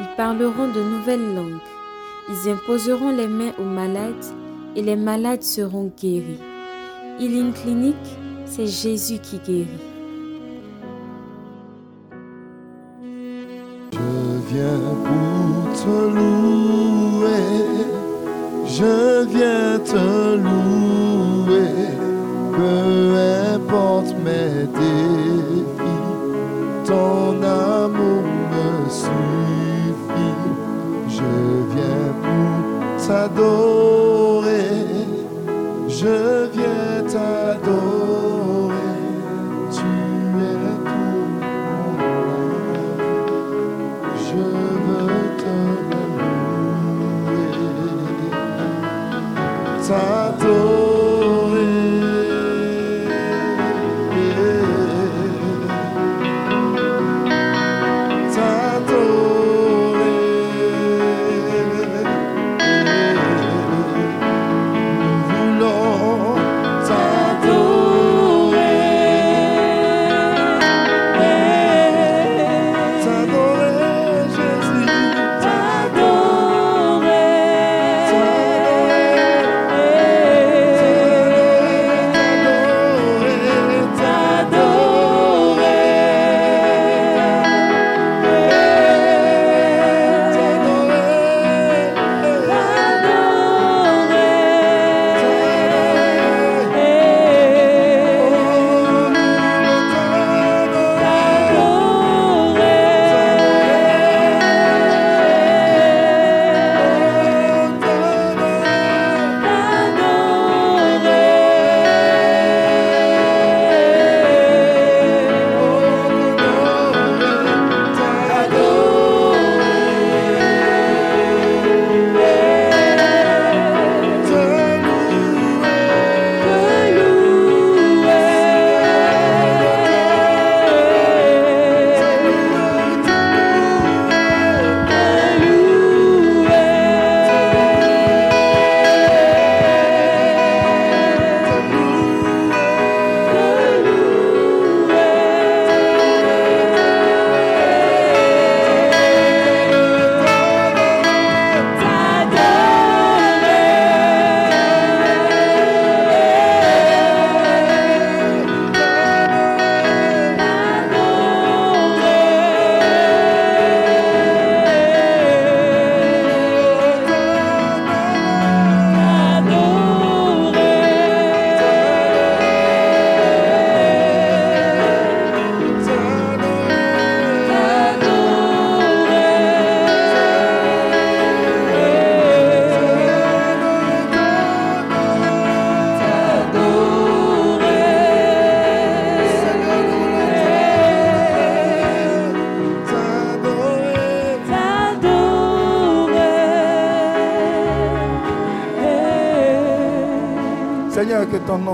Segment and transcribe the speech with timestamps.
[0.00, 1.60] ils parleront de nouvelles langues,
[2.28, 4.24] ils imposeront les mains aux malades
[4.76, 6.40] et les malades seront guéris.
[7.20, 7.96] Healing Clinic,
[8.44, 9.68] c'est Jésus qui guérit.
[13.92, 13.98] Je
[14.48, 17.54] viens pour te louer,
[18.66, 21.70] je viens te louer,
[22.52, 23.14] peu
[23.54, 26.04] importe mes défis,
[33.06, 34.86] t'adorer,
[35.88, 36.43] je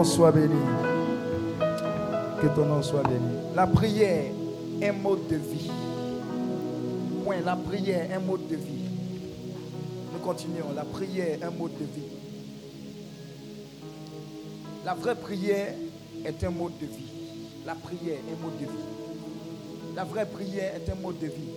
[0.01, 0.55] nom soit béni.
[2.41, 3.37] Que ton nom soit béni.
[3.55, 4.33] La prière
[4.81, 5.71] est un mode de vie.
[7.23, 7.41] Point.
[7.45, 8.89] La prière est un mode de vie.
[10.13, 10.73] Nous continuons.
[10.75, 12.09] La prière est un mode de vie.
[14.87, 15.75] La vraie prière
[16.25, 17.13] est un mode de vie.
[17.67, 19.95] La prière est un mode de vie.
[19.95, 21.53] La vraie prière est un mode de vie.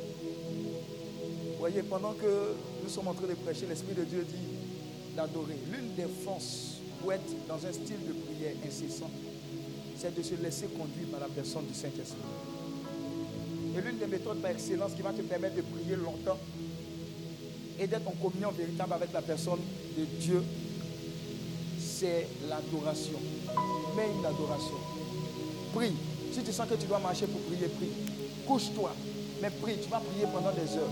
[1.53, 5.57] Vous voyez, pendant que nous sommes en train de prêcher, l'Esprit de Dieu dit d'adorer.
[5.71, 6.72] L'une des forces
[7.11, 9.09] être dans un style de prière incessant,
[9.97, 12.19] c'est de se laisser conduire par la personne du Saint-Esprit.
[13.77, 16.37] Et l'une des méthodes par excellence qui va te permettre de prier longtemps
[17.79, 19.59] et d'être en communion véritable avec la personne
[19.97, 20.43] de Dieu,
[21.79, 23.19] c'est l'adoration.
[23.95, 24.77] Mets une adoration.
[25.73, 25.93] Prie.
[26.31, 27.89] Si tu sens que tu dois marcher pour prier, prie.
[28.47, 28.91] Couche-toi.
[29.41, 30.89] Mais prie, tu vas prier pendant des heures.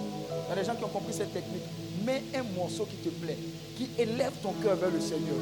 [0.47, 1.63] Il y a des gens qui ont compris cette technique.
[2.05, 3.37] Mets un morceau qui te plaît,
[3.77, 5.35] qui élève ton cœur vers le Seigneur.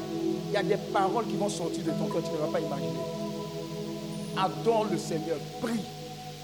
[0.48, 2.60] Il y a des paroles qui vont sortir de ton cœur, tu ne vas pas
[2.60, 3.00] imaginer.
[4.36, 5.80] Adore le Seigneur, prie.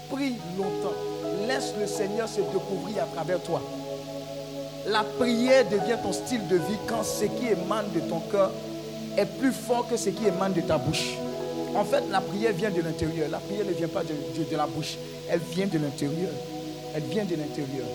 [0.09, 0.95] prie longtemps,
[1.47, 3.61] laisse le Seigneur se découvrir à travers toi.
[4.87, 8.51] La prière devient ton style de vie quand ce qui émane de ton cœur
[9.17, 11.13] est plus fort que ce qui émane de ta bouche.
[11.75, 13.29] En fait, la prière vient de l'intérieur.
[13.29, 14.95] La prière ne vient pas de, de- de la bouche.
[15.29, 16.31] Elle vient de l'intérieur.
[16.95, 17.85] Elle vient de l'intérieur.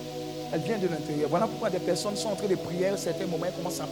[0.53, 1.29] Elle vient de l'intérieur.
[1.31, 3.81] Voilà pourquoi des personnes sont en train de prier à un certain moment, elles commencent
[3.81, 3.89] à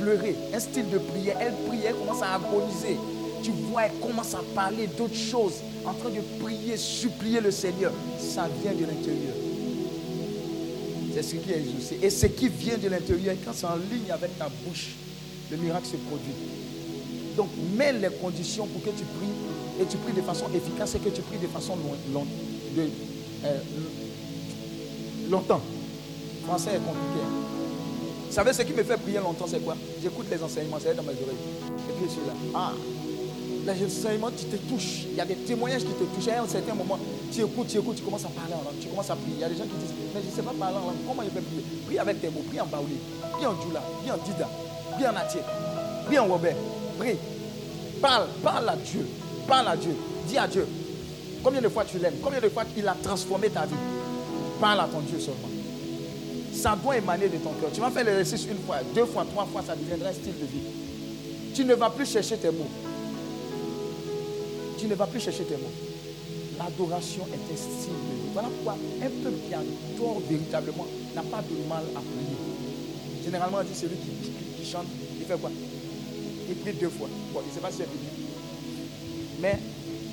[0.00, 0.34] pleurer.
[0.52, 1.36] Un style de prière.
[1.40, 2.96] Elle prie, elle commence à agoniser.
[3.42, 5.54] Tu vois, elle commence à parler d'autres choses.
[5.84, 7.92] En train de prier, supplier le Seigneur.
[8.18, 9.34] Ça vient de l'intérieur.
[11.14, 11.98] C'est ce qui est exaucé.
[12.02, 14.88] Et ce qui vient de l'intérieur, quand c'est en ligne avec ta bouche,
[15.50, 16.32] le miracle se produit.
[17.36, 20.98] Donc, mets les conditions pour que tu pries et tu pries de façon efficace et
[20.98, 21.74] que tu pries de façon
[22.12, 22.26] long-
[22.76, 23.58] euh,
[25.30, 25.60] longtemps.
[26.50, 27.22] Français est compliqué.
[27.22, 27.30] hein.
[28.26, 29.76] Vous savez ce qui me fait prier longtemps, c'est quoi?
[30.02, 31.46] J'écoute les enseignements, c'est dans mes oreilles.
[31.88, 32.32] Et puis je suis là.
[32.52, 32.72] Ah,
[33.66, 35.06] les enseignements, tu te touches.
[35.10, 36.26] Il y a des témoignages qui te touchent.
[36.26, 36.98] À un certain moment,
[37.32, 39.36] tu écoutes, tu écoutes, tu commences à parler en langue, tu commences à prier.
[39.36, 41.02] Il y a des gens qui disent, mais je ne sais pas parler en langue.
[41.06, 41.62] Comment je peux prier?
[41.86, 42.96] Prie avec tes mots, prie en baoulé,
[43.34, 44.48] prie en djoula, prie en dida,
[44.96, 45.40] prie en atier,
[46.06, 46.56] prie en robert.
[46.98, 47.14] Prie.
[48.02, 49.06] Parle, parle à Dieu.
[49.46, 49.94] Parle à Dieu.
[50.26, 50.66] Dis à Dieu.
[51.44, 52.18] Combien de fois tu l'aimes?
[52.20, 53.74] Combien de fois il a transformé ta vie?
[54.60, 55.46] Parle à ton Dieu seulement.
[56.52, 57.70] Ça doit émaner de ton cœur.
[57.72, 60.46] Tu vas faire l'exercice une fois, deux fois, trois fois, ça deviendra un style de
[60.46, 60.62] vie.
[61.54, 62.70] Tu ne vas plus chercher tes mots.
[64.78, 65.72] Tu ne vas plus chercher tes mots.
[66.58, 68.30] L'adoration est un style de vie.
[68.32, 73.24] Voilà pourquoi un peuple qui adore véritablement n'a pas de mal à prier.
[73.24, 74.86] Généralement, on dit celui qui, chante,
[75.18, 75.50] il fait quoi?
[76.48, 77.08] Il prie deux fois.
[77.32, 77.88] Bon, il ne sait pas si c'est.
[79.40, 79.58] Mais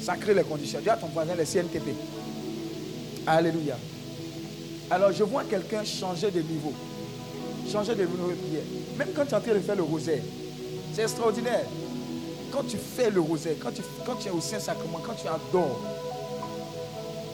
[0.01, 0.79] ça crée les conditions.
[0.81, 1.93] Dis à ton voisin les CNTP.
[3.25, 3.77] Alléluia.
[4.89, 6.73] Alors je vois quelqu'un changer de niveau.
[7.71, 8.63] Changer de niveau de prière.
[8.97, 10.21] Même quand tu es en train de faire le rosaire,
[10.93, 11.65] c'est extraordinaire.
[12.51, 15.81] Quand tu fais le rosaire, quand tu, quand tu es au Saint-Sacrement, quand tu adores,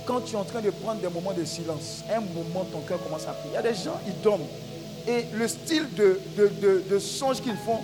[0.05, 3.01] quand tu es en train de prendre des moments de silence, un moment ton cœur
[3.03, 3.51] commence à prier.
[3.51, 4.41] Il y a des gens, ils dorment.
[5.07, 7.79] Et le style de, de, de, songe qu'ils font,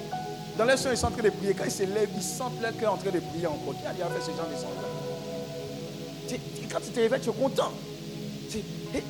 [0.57, 1.53] dans leur songe, ils sont en train de prier.
[1.53, 3.75] Quand ils se lèvent, ils sentent leur cœur en train de prier encore.
[3.79, 6.39] Qui a déjà fait ce genre de songe-là?
[6.71, 7.71] Quand tu te réveilles, tu es content.
[8.51, 8.59] Tu,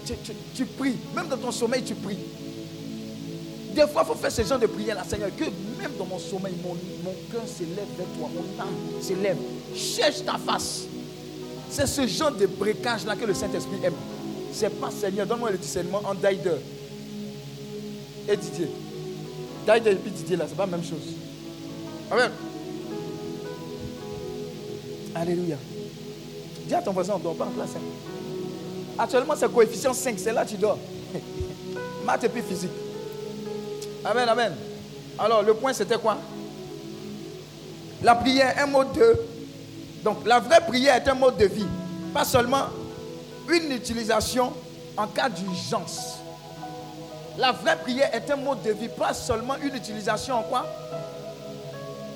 [0.06, 0.98] tu- tu- tu pries.
[1.16, 2.18] Même dans ton sommeil, tu pries.
[3.74, 6.54] Des fois, il faut faire ce genre de prière-là, Seigneur, que même dans mon sommeil,
[6.64, 9.38] mon, mon cœur s'élève vers toi, mon âme s'élève.
[9.76, 10.82] Cherche ta face.
[11.70, 13.94] C'est ce genre de breakage-là que le Saint-Esprit aime.
[14.52, 16.58] C'est pas Seigneur, donne-moi le discernement en Daider
[18.28, 18.70] et Didier.
[19.66, 21.14] Daider et puis Didier, là, c'est pas la même chose.
[22.12, 22.32] Amen.
[25.14, 25.58] Alléluia.
[26.68, 27.80] Dis à ton voisin, on ne dort pas en hein.
[29.00, 30.78] Actuellement, c'est coefficient 5, c'est là que tu dors.
[32.06, 32.72] Maths et puis physique.
[34.04, 34.54] Amen, amen.
[35.18, 36.18] Alors, le point, c'était quoi?
[38.04, 39.22] La prière, un mode de...
[40.04, 41.66] Donc, la vraie prière est un mode de vie.
[42.14, 42.66] Pas seulement
[43.48, 44.52] une utilisation
[44.98, 46.18] en cas d'urgence.
[47.38, 50.66] La vraie prière est un mode de vie, pas seulement une utilisation en quoi?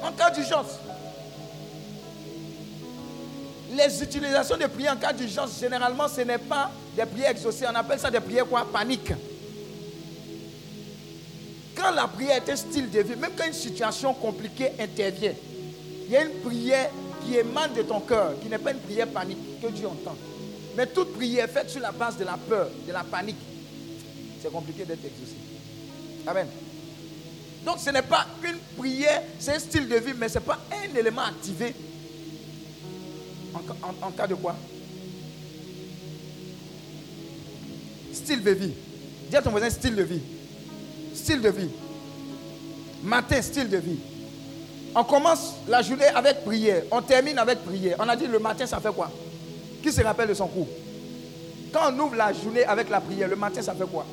[0.03, 0.79] En cas d'urgence.
[3.75, 7.65] Les utilisations de prières en cas d'urgence, généralement, ce n'est pas des prières exaucées.
[7.71, 8.67] On appelle ça des prières quoi?
[8.71, 9.11] Panique.
[11.75, 15.33] Quand la prière est un style de vie, même quand une situation compliquée intervient,
[16.05, 16.89] il y a une prière
[17.25, 20.15] qui émane de ton cœur, qui n'est pas une prière panique que Dieu entend.
[20.77, 23.37] Mais toute prière faite sur la base de la peur, de la panique,
[24.41, 25.35] c'est compliqué d'être exaucé.
[26.27, 26.47] Amen.
[27.65, 30.59] Donc ce n'est pas une prière, c'est un style de vie, mais ce n'est pas
[30.71, 31.73] un élément activé
[33.53, 34.55] en, ca- en- en cas de quoi?
[38.13, 38.73] Style de vie.
[39.29, 40.21] Dis à ton voisin style de vie.
[41.15, 41.69] Style de vie.
[43.03, 43.99] Matin, style de vie.
[44.95, 46.83] On commence la journée avec prière.
[46.91, 47.97] On termine avec prière.
[47.99, 49.11] On a dit le matin, ça fait quoi?
[49.81, 50.67] Qui se rappelle de son cours?
[51.73, 54.05] Quand on ouvre la journée avec la prière, le matin, ça fait quoi?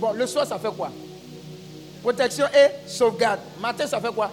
[0.00, 0.90] Bon, le soir, ça fait quoi?
[2.02, 3.38] Protection et sauvegarde.
[3.60, 4.32] Matin, ça fait quoi?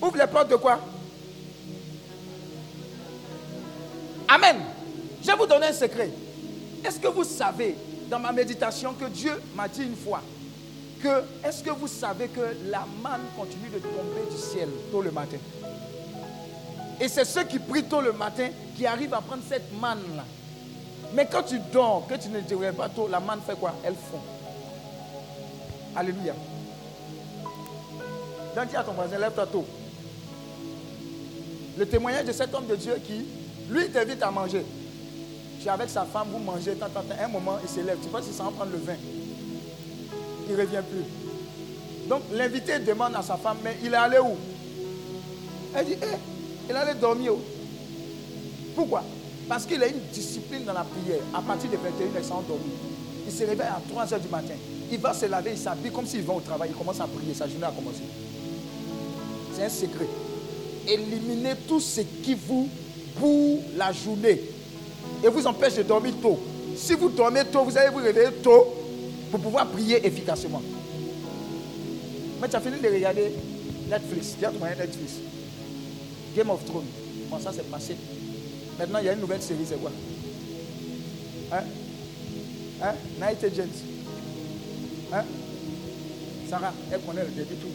[0.00, 0.80] Ouvre les portes de quoi?
[4.28, 4.56] Amen.
[5.22, 6.10] Je vais vous donner un secret.
[6.84, 7.76] Est-ce que vous savez,
[8.10, 10.20] dans ma méditation, que Dieu m'a dit une fois
[11.02, 15.10] que, est-ce que vous savez que la manne continue de tomber du ciel tôt le
[15.10, 15.38] matin?
[17.00, 20.24] Et c'est ceux qui prient tôt le matin qui arrivent à prendre cette manne-là.
[21.14, 23.74] Mais quand tu dors, que tu ne réveilles pas tôt, la manne fait quoi?
[23.84, 24.20] Elle fond.
[25.96, 26.34] Alléluia.
[28.56, 29.64] Donc dis à ton voisin, lève-toi tôt.
[31.76, 33.26] Le témoignage de cet homme de Dieu qui,
[33.70, 34.64] lui, t'invite à manger.
[35.60, 37.14] Tu es avec sa femme, vous mangez, tant, tant, tant.
[37.18, 37.98] un moment, il se lève.
[38.02, 38.96] Tu penses qu'il s'en prendre le vin.
[40.48, 41.04] Il ne revient plus.
[42.08, 44.36] Donc l'invité demande à sa femme, mais il est allé où?
[45.74, 46.16] Elle dit, eh,
[46.68, 47.32] il est allé dormir.
[47.34, 47.40] où?
[48.74, 49.02] Pourquoi?
[49.48, 51.20] Parce qu'il a une discipline dans la prière.
[51.32, 52.70] À partir de 21h, il s'endormi.
[53.26, 54.54] Il se réveille à 3h du matin.
[54.92, 56.70] Il va se laver, il s'habille comme s'il va au travail.
[56.72, 57.32] Il commence à prier.
[57.32, 58.02] Sa journée a commencé.
[59.54, 60.08] C'est un secret.
[60.86, 62.68] Éliminez tout ce qui vous
[63.18, 64.40] pour la journée
[65.22, 66.38] et vous empêche de dormir tôt.
[66.76, 68.74] Si vous dormez tôt, vous allez vous réveiller tôt
[69.30, 70.62] pour pouvoir prier efficacement.
[72.40, 73.32] Mais tu as fini de regarder
[73.88, 74.36] Netflix.
[74.38, 75.12] Tu as trouvé Netflix.
[76.36, 76.84] Game of Thrones.
[77.30, 77.96] Bon, ça c'est passé.
[78.78, 79.90] Maintenant, il y a une nouvelle série, c'est quoi?
[81.52, 81.62] Hein?
[82.82, 82.94] Hein?
[83.20, 83.70] Night Agent.
[85.12, 85.24] Hein?
[86.50, 87.68] Sarah, elle connaît le début tout.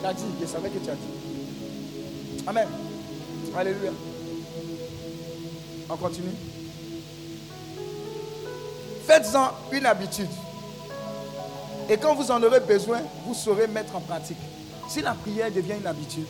[0.00, 2.42] Tu as dit, je savais que tu as dit.
[2.46, 2.66] Amen.
[3.56, 3.90] Alléluia.
[5.90, 6.32] On continue.
[9.06, 10.28] Faites-en une habitude.
[11.90, 14.38] Et quand vous en aurez besoin, vous saurez mettre en pratique.
[14.88, 16.26] Si la prière devient une habitude,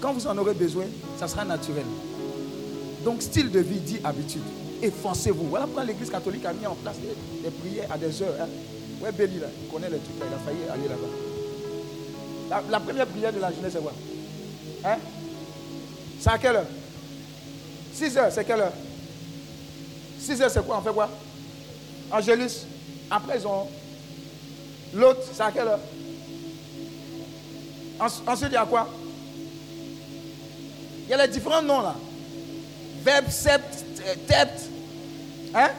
[0.00, 0.84] quand vous en aurez besoin,
[1.18, 1.84] ça sera naturel.
[3.04, 4.42] Donc, style de vie dit habitude.
[4.82, 5.48] Efforcez-vous.
[5.48, 8.34] Voilà pourquoi l'Église catholique a mis en place des, prières à des heures.
[8.40, 8.46] Hein.
[9.00, 11.08] Ouais, Béli, là, il connaît le truc, là, il a failli aller là-bas.
[12.70, 13.92] La, première prière de la journée, c'est quoi?
[14.84, 14.98] Hein?
[16.22, 16.66] C'est à quelle heure?
[17.94, 18.72] 6 heures, c'est quelle heure?
[20.20, 20.78] 6 heures, c'est quoi?
[20.78, 21.10] On fait quoi?
[22.12, 22.64] Angélus.
[23.10, 23.66] Après, ils ont.
[24.94, 25.80] L'autre, c'est à quelle heure?
[27.98, 28.88] Ensuite, il y a quoi?
[31.06, 31.96] Il y a les différents noms là.
[33.02, 33.60] Verbe, sept,
[34.28, 34.70] tête.
[35.52, 35.70] Hein?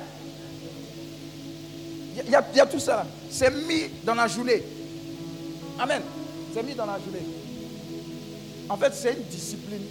[2.17, 3.05] Il y, a, y a tout ça là.
[3.31, 4.62] C'est mis dans la journée.
[5.79, 6.01] Amen.
[6.53, 7.25] C'est mis dans la journée.
[8.67, 9.83] En fait, c'est une discipline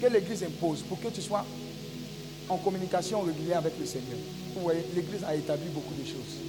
[0.00, 1.44] que l'Église impose pour que tu sois
[2.48, 4.18] en communication régulière avec le Seigneur.
[4.54, 6.40] Vous voyez, l'Église a établi beaucoup de choses.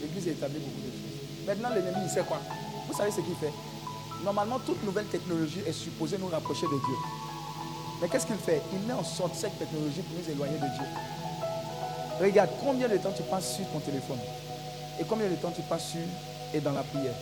[0.00, 1.46] L'Église a établi beaucoup de choses.
[1.46, 2.40] Maintenant, l'ennemi, il sait quoi?
[2.88, 3.52] Vous savez ce qu'il fait?
[4.24, 6.96] Normalement, toute nouvelle technologie est supposée nous rapprocher de Dieu.
[8.00, 8.62] Mais qu'est-ce qu'il fait?
[8.72, 10.86] Il met en sorte cette technologie pour nous éloigner de Dieu.
[12.20, 14.18] Regarde combien de temps tu passes sur ton téléphone
[15.00, 16.00] et combien de temps tu passes sur
[16.52, 17.14] et dans la prière.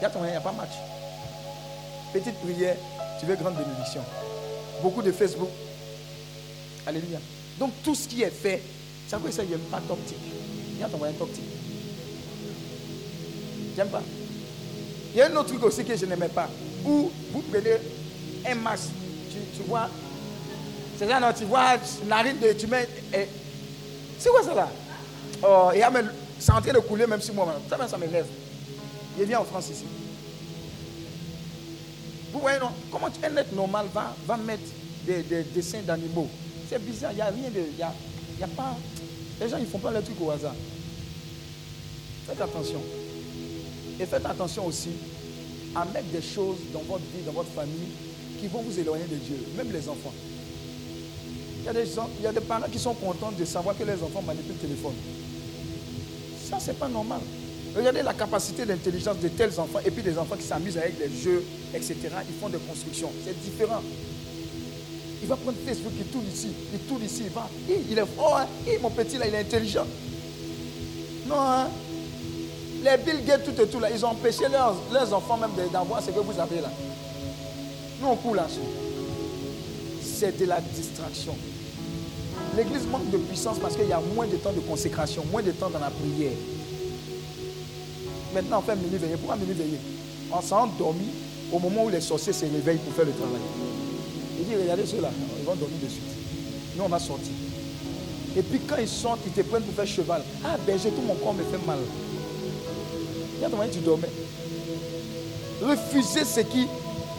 [0.00, 0.74] Il n'y a, pas match.
[2.12, 2.76] Petite prière,
[3.18, 4.02] tu veux grande bénédiction.
[4.82, 5.48] Beaucoup de Facebook.
[6.86, 7.18] Alléluia.
[7.58, 8.62] Donc tout ce qui est fait,
[9.08, 9.98] ça veut dire qu'il n'y pas top.
[10.74, 11.28] Il y a un top.
[13.76, 14.02] J'aime pas.
[15.14, 16.48] Il y a un autre truc aussi que je n'aimais pas.
[16.84, 17.76] Où vous prenez
[18.46, 18.90] un masque,
[19.54, 19.88] tu, vois,
[20.96, 22.88] c'est là, non, tu vois, narine de, tu mets.
[24.18, 24.68] c'est quoi ça là?
[25.42, 25.80] Oh, et
[26.38, 28.26] c'est en train de couler même si moi, ça, ça m'énerve.
[29.18, 29.84] Il vient en France ici.
[32.32, 34.62] Vous voyez, non Comment un être normal va, va mettre
[35.06, 35.22] des,
[35.54, 36.28] dessins d'animaux?
[36.68, 37.60] C'est bizarre, il n'y a rien de.
[37.72, 37.92] Il y a,
[38.40, 38.76] y a pas,
[39.40, 40.54] les gens, ils ne font pas le truc au hasard.
[42.26, 42.80] Faites attention.
[43.98, 44.90] Et faites attention aussi
[45.74, 47.92] à mettre des choses dans votre vie, dans votre famille,
[48.40, 50.12] qui vont vous éloigner de Dieu, même les enfants.
[51.60, 53.76] Il y a des, gens, il y a des parents qui sont contents de savoir
[53.76, 54.94] que les enfants manipulent le téléphone.
[56.48, 57.20] Ça, c'est pas normal.
[57.78, 61.16] Regardez la capacité d'intelligence de tels enfants et puis des enfants qui s'amusent avec des
[61.16, 61.96] jeux, etc.
[62.28, 63.12] Ils font des constructions.
[63.24, 63.80] C'est différent.
[65.22, 67.48] Il va prendre Facebook, il tourne ici, il tourne ici, il va.
[67.68, 68.72] Il est fort, hein.
[68.82, 69.86] mon petit là, il est intelligent.
[71.28, 71.68] Non, hein?
[72.82, 76.10] Les Bill Gates, tout et tout là, ils ont empêché leurs, enfants même d'avoir ce
[76.10, 76.72] que vous avez là.
[78.00, 78.58] Nous, on court là-dessus.
[80.02, 81.36] C'est de la distraction.
[82.56, 85.52] L'église manque de puissance parce qu'il y a moins de temps de consécration, moins de
[85.52, 86.32] temps dans la prière.
[88.38, 89.16] Maintenant, on fait minuit veillé.
[89.16, 89.78] Pourquoi minuit veillé?
[90.32, 91.08] On s'est endormi
[91.52, 93.40] au moment où les sorciers se réveillent pour faire le travail.
[94.38, 96.04] Il dit, regardez ceux-là, ils vont dormir de suite.
[96.76, 97.32] Nous, on va sortir.
[98.36, 100.22] Et puis quand ils sortent, ils te prennent pour faire cheval.
[100.44, 101.78] Ah, berger, tout mon corps me fait mal.
[103.36, 104.10] Regarde comment tu dormais.
[105.60, 106.68] Refusez ce qui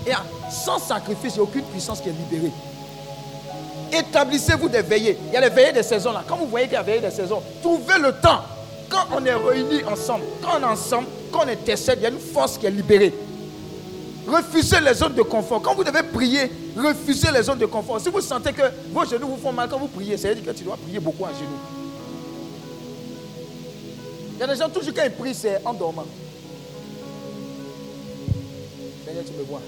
[0.07, 0.13] est
[0.49, 2.53] sans sacrifice, il n'y a aucune puissance qui est libérée.
[3.91, 5.17] Établissez-vous des veillées.
[5.27, 6.23] Il y a les veillées des saisons là.
[6.25, 8.39] Quand vous voyez qu'il y a veillées des saisons, trouvez le temps
[8.89, 12.09] quand on est réunis ensemble, quand on est ensemble, quand on intercède, il y a
[12.09, 13.13] une force qui est libérée.
[14.27, 15.61] Refusez les zones de confort.
[15.61, 17.99] Quand vous devez prier, refusez les zones de confort.
[17.99, 20.63] Si vous sentez que vos genoux vous font mal quand vous priez, c'est-à-dire que tu
[20.63, 21.59] dois prier beaucoup en genoux.
[24.35, 26.05] Il y a des gens, toujours quand ils prient, c'est en dormant.
[29.05, 29.61] Seigneur, tu me vois.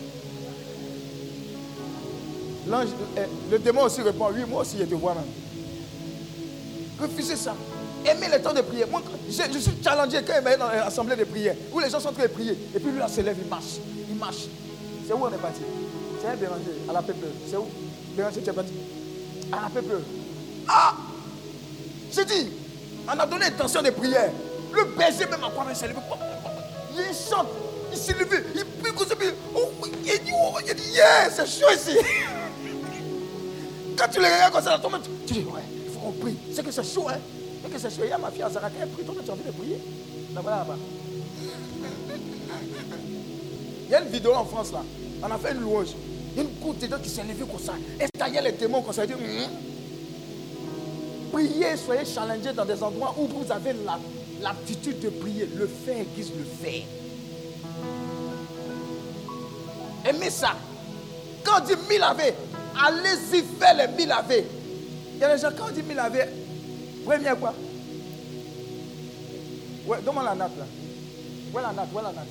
[2.68, 5.24] L'ange, euh, le démon aussi répond, oui, moi aussi je te vois même.
[7.02, 7.56] Refusez ça.
[8.06, 8.88] Aimez le temps de prière.
[8.90, 12.10] Moi, je, suis challengé quand il m'a dans l'assemblée de prière, où les gens sont
[12.10, 12.58] en train de prier.
[12.76, 13.80] Et puis lui, là, se lève, il marche.
[14.10, 14.46] Il marche.
[15.08, 15.62] C'est où on est parti?
[16.22, 17.26] C'est Béranger, à la Peuple.
[17.50, 17.68] C'est où?
[18.16, 18.74] Béranger, tu es parti
[19.52, 20.00] À la Peuple.
[20.68, 20.96] Ah
[22.12, 22.52] J'ai dit,
[23.08, 24.32] on a donné intention de prière.
[24.72, 26.00] Le berger même à quoi il s'est levé.
[26.96, 27.48] Il chante,
[27.92, 28.92] il s'est levé, il prie.
[29.56, 29.70] Oh,
[30.04, 31.98] il dit, oh, il dit, yeah, c'est chaud ici.
[33.98, 34.80] Quand tu les regardes comme ça,
[35.28, 36.38] tu dis, ouais, il faut qu'on prie.
[36.54, 37.20] C'est que c'est chaud, hein.
[37.64, 39.52] C'est que c'est a ma fille Azara, quand elle prie, toi tu as envie de
[39.52, 39.78] prier.
[40.34, 40.78] Là, voilà, là-bas.
[43.88, 44.84] Il y a une vidéo en France là.
[45.24, 45.90] On a fait une louange.
[46.38, 47.74] Une goutte dedans qui s'est levée comme ça.
[48.00, 49.06] Elle taillait les démons comme ça.
[49.06, 49.20] Dit, Hum.
[51.32, 54.00] Priez, soyez challengés dans des endroits où vous avez la-
[54.42, 55.48] l'aptitude de prier.
[55.56, 56.84] Le faire aiguise le faire.
[60.06, 60.54] Aimez ça.
[61.44, 62.34] Quand on dit mille laver,
[62.86, 64.46] allez-y faire les mille laver.
[65.16, 65.96] Il y a des gens, quand on dit mille
[67.08, 67.54] laver, premier quoi
[69.88, 70.66] Ouais, donne-moi la natte là.
[70.66, 72.28] Est la natte est la natte.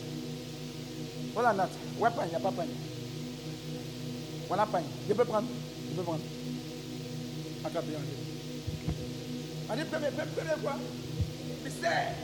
[1.37, 1.71] Est la natte.
[1.99, 2.69] Est pagne Il n'y a pas pagne.
[4.57, 4.85] La pagne.
[5.09, 5.49] Je peux prendre.
[5.91, 6.21] Je peux prendre.
[7.65, 7.89] Accapé,
[9.73, 10.73] on dit premier, premier, quoi.
[11.65, 12.15] Mystère.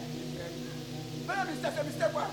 [1.26, 2.26] Premier mystère, c'est mystère quoi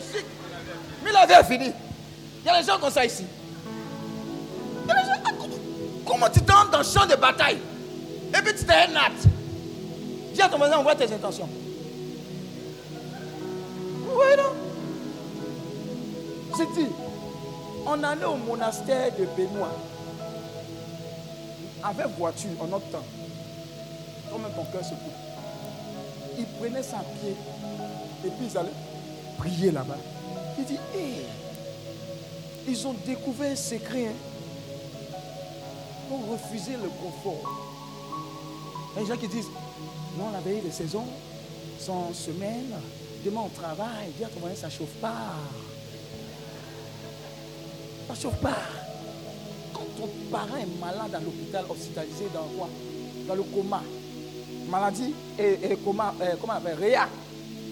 [0.00, 0.24] chic.
[1.04, 1.72] Mais la veille est finie.
[2.44, 3.24] Il y a des gens comme ça ici.
[4.86, 5.48] Comment-
[6.06, 7.58] Comment tu t'entres dans le champ de bataille
[8.28, 9.24] Et puis tu t'es un acte?
[10.34, 11.48] Dis à ton voisin, on voit tes intentions.
[14.06, 14.52] Oui, non?
[16.56, 16.88] C'est dit,
[17.86, 19.76] on allait au monastère de Benoît.
[21.82, 23.04] Avec voiture, en notre temps.
[24.30, 25.12] Comme ton cœur se coupe.
[26.38, 27.34] Ils prenaient ça à pied.
[28.24, 28.70] Et puis ils allaient
[29.38, 29.98] prier là-bas.
[30.58, 31.26] Il dit, hé,
[32.68, 34.08] ils ont découvert un secret.
[34.08, 34.34] Hein,
[36.08, 37.50] pour refuser le confort.
[38.94, 39.50] Il y a des gens qui disent,
[40.18, 41.04] non, la veille de saison,
[41.78, 42.72] sans semaine,
[43.24, 45.34] demain on travaille, ton moyen, ça ne chauffe pas.
[48.06, 48.56] Ça ne chauffe pas.
[49.72, 52.68] Quand ton parent est malade à l'hôpital, hospitalisé dans quoi?
[53.26, 53.82] Dans le coma.
[54.74, 57.06] Maladie et, coma, euh, comment Réa.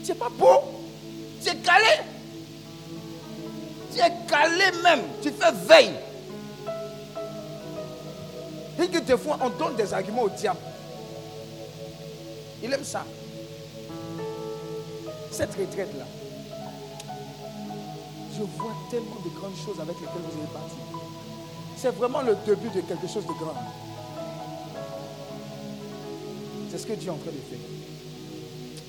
[0.04, 0.60] Tu pas beau.
[1.42, 1.98] Tu es calé.
[3.92, 5.00] Tu es calé même.
[5.20, 5.94] Tu fais veille.
[8.80, 10.60] Et que des fois, on donne des arguments au diable.
[12.62, 13.04] Il aime ça.
[15.32, 16.04] Cette retraite-là,
[18.32, 20.78] je vois tellement de grandes choses avec lesquelles vous allez partir.
[21.76, 23.54] C'est vraiment le début de quelque chose de grand.
[26.72, 27.58] C'est ce que Dieu est en train de faire.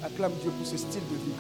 [0.05, 1.33] Acclame Dieu pour ce style de vie.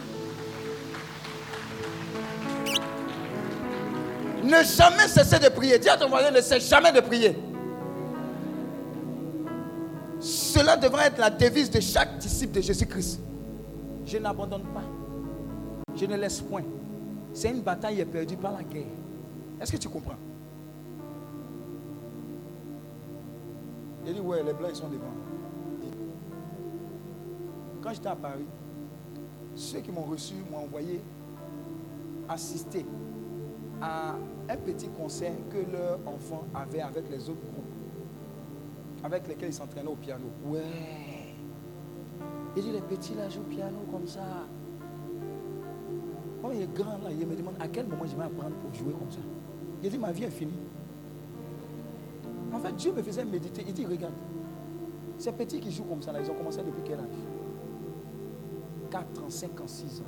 [4.43, 5.79] Ne jamais cesser de prier.
[5.79, 7.37] Dis à ton voisin, ne cesse jamais de prier.
[10.19, 13.21] Cela devrait être la devise de chaque disciple de Jésus-Christ.
[14.05, 14.83] Je n'abandonne pas.
[15.95, 16.65] Je ne laisse point.
[17.33, 18.83] C'est une bataille perdue par la guerre.
[19.61, 20.17] Est-ce que tu comprends?
[24.05, 25.32] Il dit, ouais, les blancs, ils sont devant.
[27.83, 28.45] Quand j'étais à Paris,
[29.55, 31.01] ceux qui m'ont reçu m'ont envoyé
[32.29, 32.85] assister
[33.81, 34.15] à
[34.49, 37.63] un petit concert que leur enfant avait avec les autres groupes
[39.03, 40.25] avec lesquels ils s'entraînaient au piano.
[40.45, 40.61] Ouais.
[42.55, 44.21] Il dit, les petits là jouent au piano comme ça.
[46.41, 48.73] Quand il est grand là, il me demande à quel moment je vais apprendre pour
[48.73, 49.19] jouer comme ça?
[49.81, 50.53] Il dit, ma vie est finie.
[52.53, 53.65] En fait, Dieu me faisait méditer.
[53.67, 54.13] Il dit, regarde,
[55.17, 57.05] ces petits qui jouent comme ça, là, ils ont commencé depuis quel âge?
[58.93, 60.03] 4 ans, 5 ans, 6 ans.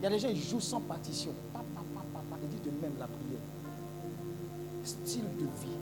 [0.00, 1.30] Il y a des gens, ils jouent sans partition.
[1.52, 2.40] Papa, papa, papa.
[2.42, 3.38] Il dit de même la prière.
[4.82, 5.76] Style de vie.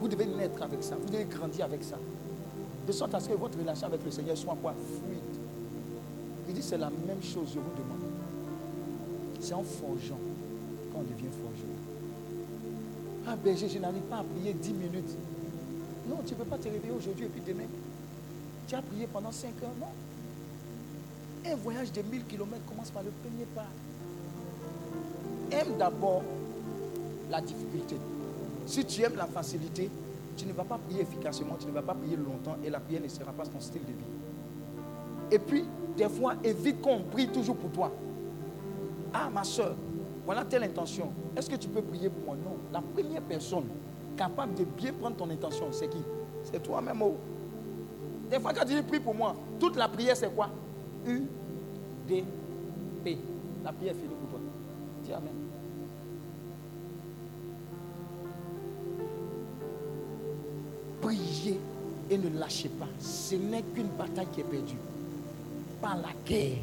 [0.00, 0.96] Vous devez naître avec ça.
[0.96, 1.96] Vous devez grandir avec ça.
[2.84, 4.72] De sorte à ce que votre relation avec le Seigneur soit quoi?
[4.72, 5.20] Fluide.
[6.48, 8.10] Il dit c'est la même chose, je vous demande.
[9.38, 10.18] C'est en forgeant
[10.92, 11.78] qu'on devient forgeron.
[13.24, 15.16] Ah berger, je n'arrive pas à prier 10 minutes.
[16.08, 17.68] Non, tu ne peux pas te réveiller aujourd'hui et puis demain.
[18.66, 19.86] Tu as prié pendant 5 heures, non.
[21.46, 23.66] Un voyage de 1000 km commence par le premier pas.
[25.50, 26.22] Aime d'abord
[27.30, 27.96] la difficulté.
[28.66, 29.90] Si tu aimes la facilité,
[30.36, 33.02] tu ne vas pas prier efficacement, tu ne vas pas prier longtemps et la prière
[33.02, 35.30] ne sera pas ton style de vie.
[35.30, 35.64] Et puis,
[35.96, 37.92] des fois, évite qu'on prie toujours pour toi.
[39.12, 39.74] Ah, ma soeur,
[40.24, 41.10] voilà telle intention.
[41.36, 42.36] Est-ce que tu peux prier pour moi?
[42.36, 42.56] Non.
[42.72, 43.64] La première personne
[44.16, 46.02] capable de bien prendre ton intention, c'est qui?
[46.44, 47.00] C'est toi-même.
[47.02, 47.16] oh.
[48.30, 50.50] Des fois, quand tu dis prie pour moi, toute la prière, c'est quoi?
[51.08, 51.22] U,
[52.06, 52.24] D,
[53.02, 53.18] P.
[53.64, 54.40] La prière est finie pour toi.
[55.04, 55.32] Dis Amen.
[61.00, 61.58] Priez
[62.10, 62.88] et ne lâchez pas.
[63.00, 64.76] Ce n'est qu'une bataille qui est perdue.
[65.80, 66.58] Par la guerre.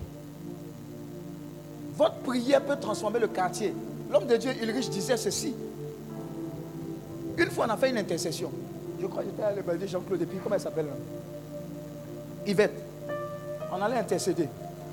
[1.98, 3.74] Votre prière peut transformer le quartier.
[4.12, 5.54] L'homme de Dieu, Ulrich, disait ceci.
[7.38, 8.52] Une fois, on a fait une intercession.
[9.02, 10.88] Je crois que j'étais à l'évangile Jean-Claude et puis comment elle s'appelle
[12.46, 12.85] Yvette.
[13.76, 14.48] On allait intercéder.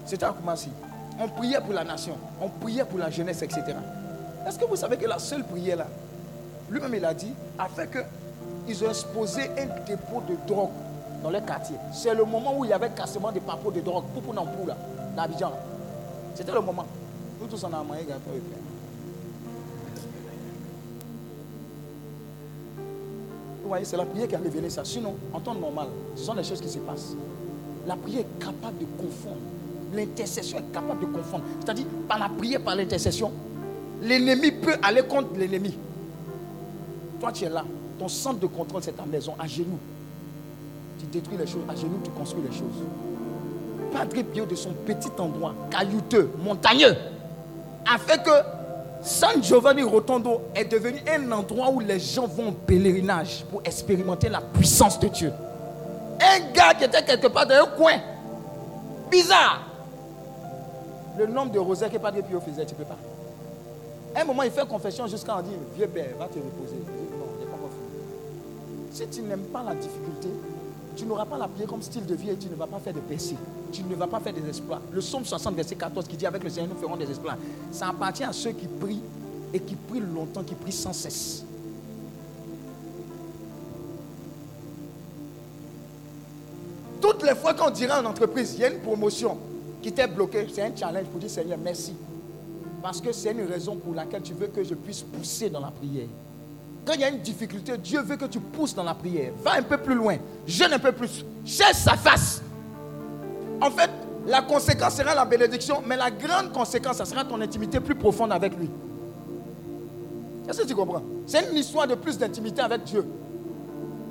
[0.04, 0.70] C'était à Koumassi.
[1.20, 2.16] On priait pour la nation.
[2.40, 3.62] On priait pour la jeunesse, etc.
[4.46, 5.86] Est-ce que vous savez que la seule prière là,
[6.68, 7.88] lui-même il a dit, a fait
[8.66, 10.70] qu'ils ont exposé un dépôt de drogue
[11.22, 11.76] dans les quartiers.
[11.92, 14.76] C'est le moment où il y avait cassement des papeaux de drogue, pour pour là,
[15.14, 15.52] d'Abidjan.
[16.34, 16.86] C'était le moment.
[17.40, 18.56] Nous tous on a moyen gâteau et pain.
[23.62, 24.84] Vous voyez, c'est la prière qui a révélé ça.
[24.84, 27.14] Sinon, en temps normal, ce sont des choses qui se passent.
[27.86, 29.40] La prière est capable de confondre.
[29.94, 31.44] L'intercession est capable de confondre.
[31.60, 33.32] C'est-à-dire, par la prière, par l'intercession,
[34.02, 35.76] l'ennemi peut aller contre l'ennemi.
[37.20, 37.64] Toi, tu es là.
[37.98, 39.78] Ton centre de contrôle, c'est ta maison, à genoux.
[40.98, 42.84] Tu détruis les choses, à genoux, tu construis les choses.
[43.92, 46.96] Padre Pio, de son petit endroit, caillouteux, montagneux,
[47.86, 48.30] a fait que
[49.02, 54.28] San Giovanni Rotondo est devenu un endroit où les gens vont en pèlerinage pour expérimenter
[54.28, 55.32] la puissance de Dieu.
[56.22, 57.98] Un gars qui était quelque part dans un coin,
[59.10, 59.66] bizarre.
[61.18, 62.98] Le nombre de rosaires que Padre Pio faisait, tu ne peux pas.
[64.14, 66.76] Un moment, il fait confession jusqu'à en dire Vieux père, va te reposer.
[66.76, 67.70] Il dit, Non, il n'est pas encore.
[68.92, 70.28] Si tu n'aimes pas la difficulté,
[70.96, 72.92] tu n'auras pas la prière comme style de vie et tu ne vas pas faire
[72.92, 73.36] de percées.
[73.72, 74.80] Tu ne vas pas faire des exploits.
[74.92, 77.36] Le psaume 60, verset 14 qui dit Avec le Seigneur, nous ferons des exploits.
[77.70, 79.02] Ça appartient à ceux qui prient
[79.52, 81.44] et qui prient longtemps, qui prient sans cesse.
[87.02, 89.36] Toutes les fois qu'on dirait en entreprise, il y a une promotion
[89.82, 91.94] qui t'est bloquée, c'est un challenge pour dire Seigneur, merci.
[92.80, 95.72] Parce que c'est une raison pour laquelle tu veux que je puisse pousser dans la
[95.72, 96.06] prière.
[96.86, 99.32] Quand il y a une difficulté, Dieu veut que tu pousses dans la prière.
[99.42, 102.40] Va un peu plus loin, jeûne un peu plus, cherche sa face.
[103.60, 103.90] En fait,
[104.26, 108.30] la conséquence sera la bénédiction, mais la grande conséquence, ça sera ton intimité plus profonde
[108.30, 108.70] avec lui.
[110.48, 111.02] Est-ce que tu comprends?
[111.26, 113.04] C'est une histoire de plus d'intimité avec Dieu.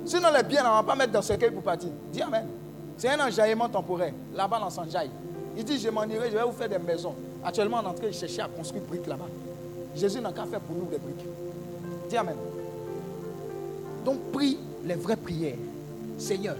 [0.04, 1.88] Sinon, les biens, on ne va pas mettre dans ce cercueil pour partir.
[2.12, 2.46] Dis Amen.
[3.02, 4.12] C'est un enjaillement temporaire.
[4.32, 5.10] Là-bas, on s'enjaille.
[5.56, 7.16] Il dit, je m'en irai, je vais vous faire des maisons.
[7.44, 9.26] Actuellement, on est en train de chercher à construire briques là-bas.
[9.96, 11.26] Jésus n'a qu'à faire pour nous des briques.
[12.08, 12.36] Dis Amen.
[14.04, 15.56] Donc, prie les vraies prières.
[16.16, 16.54] Seigneur,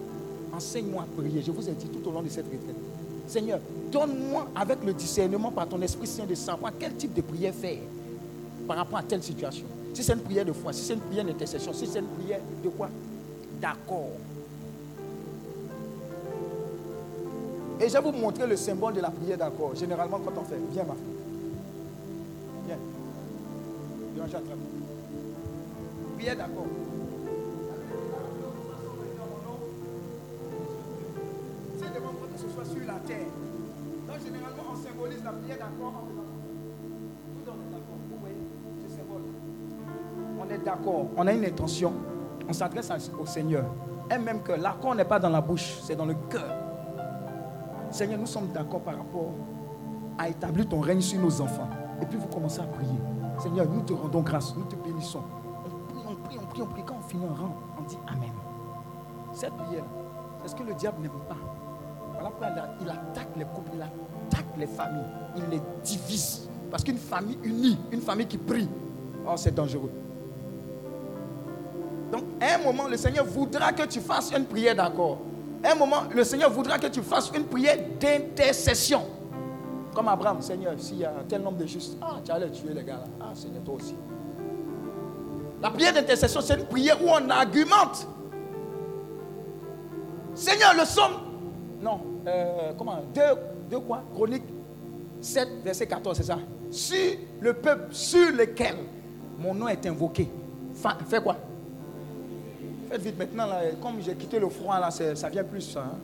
[0.53, 1.43] enseigne-moi à prier.
[1.43, 2.75] Je vous ai dit tout au long de cette retraite.
[3.29, 3.61] Seigneur,
[3.93, 7.79] donne-moi avec le discernement par ton Esprit Saint de savoir quel type de prière faire
[8.67, 9.67] par rapport à telle situation.
[9.95, 12.41] Si c'est une prière de foi, si c'est une prière d'intercession, si c'est une prière
[12.65, 12.89] de quoi?
[13.61, 14.11] D'accord.
[17.83, 19.75] Et je vais vous montrer le symbole de la prière d'accord.
[19.75, 21.03] Généralement, quand on fait, viens ma fille.
[22.67, 22.79] Viens.
[24.15, 24.41] Viens.
[26.17, 26.67] Prière d'accord.
[31.77, 33.27] C'est moi que ce soit sur la terre.
[34.07, 36.07] Donc, généralement, on symbolise la prière d'accord en
[37.41, 37.53] faisant.
[37.53, 37.99] On d'accord.
[38.11, 38.37] Vous voyez
[38.87, 39.23] ce symbole
[40.41, 41.07] On est d'accord.
[41.17, 41.93] On a une intention.
[42.49, 43.65] On s'adresse au Seigneur.
[44.09, 46.62] Et même que l'accord n'est pas dans la bouche, c'est dans le cœur.
[47.93, 49.33] Seigneur, nous sommes d'accord par rapport
[50.19, 51.69] à établir ton règne sur nos enfants.
[52.01, 52.99] Et puis vous commencez à prier.
[53.39, 55.23] Seigneur, nous te rendons grâce, nous te bénissons.
[55.65, 56.83] On prie, on prie, on prie, on prie.
[56.87, 58.31] Quand on finit, on rend, on dit Amen.
[59.35, 59.85] Cette prière,
[60.43, 61.37] c'est ce que le diable n'aime pas.
[62.13, 62.49] Voilà pourquoi
[62.81, 66.49] il attaque les couples, il attaque les familles, il les divise.
[66.71, 68.69] Parce qu'une famille unie, une famille qui prie,
[69.27, 69.93] oh, c'est dangereux.
[72.11, 75.19] Donc, à un moment, le Seigneur voudra que tu fasses une prière d'accord.
[75.65, 79.03] Un moment, le Seigneur voudra que tu fasses une prière d'intercession.
[79.95, 82.83] Comme Abraham, Seigneur, s'il y a tel nombre de justes, ah, tu allais tuer les
[82.83, 83.05] gars là.
[83.21, 83.95] Ah, Seigneur, toi aussi.
[85.61, 88.09] La prière d'intercession, c'est une prière où on argumente.
[90.35, 91.13] Seigneur, le somme.
[91.81, 94.03] Non, euh, comment deux, quoi?
[94.15, 94.45] Chronique
[95.21, 96.39] 7, verset 14, c'est ça.
[96.71, 96.97] Sur
[97.41, 98.77] le peuple sur lequel
[99.39, 100.29] mon nom est invoqué.
[100.75, 101.37] Fa- Fais quoi?
[102.99, 105.81] Vite maintenant, là, comme j'ai quitté le froid, là, ça vient plus, ça.
[105.81, 105.99] hein.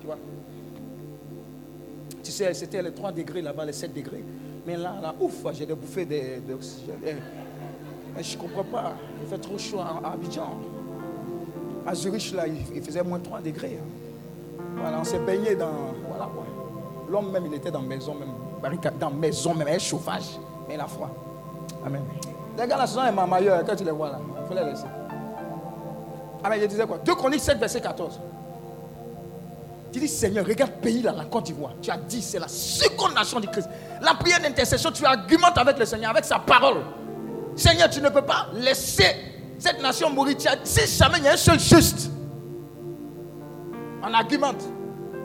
[0.00, 0.16] Tu vois?
[2.22, 4.22] Tu sais, c'était les 3 degrés là-bas, les 7 degrés.
[4.66, 6.96] Mais là, là, ouf, j'ai des bouffées de- d'oxygène.
[7.04, 7.14] Eh,
[8.18, 8.92] eh, je ne comprends pas.
[9.22, 10.56] Il fait trop chaud à, Abidjan.
[11.86, 13.78] À Zurich, là, il, faisait moins 3 degrés.
[13.80, 14.62] hein.
[14.76, 15.70] Voilà, on s'est baigné dans.
[16.08, 16.44] Voilà quoi.
[17.10, 18.28] L'homme même, il était dans maison même.
[19.00, 20.38] Dans maison même, un chauffage.
[20.68, 21.10] Mais il a froid.
[21.84, 22.02] Amen.
[22.58, 24.84] Les gars là, sont les mamailleurs, quand tu les vois là, il faut les laisser.
[26.42, 26.98] Ah mais je disais quoi?
[26.98, 28.20] 2 Chroniques 7, verset 14.
[29.92, 31.72] Tu dis, Seigneur, regarde pays là, la Côte d'Ivoire.
[31.80, 33.68] Tu as dit, c'est la seconde nation du Christ.
[34.02, 36.82] La prière d'intercession, tu argumentes avec le Seigneur, avec sa parole.
[37.56, 39.16] Seigneur, tu ne peux pas laisser
[39.58, 40.36] cette nation mourir.
[40.62, 42.10] Si jamais il y a un seul juste,
[44.02, 44.62] on argumente.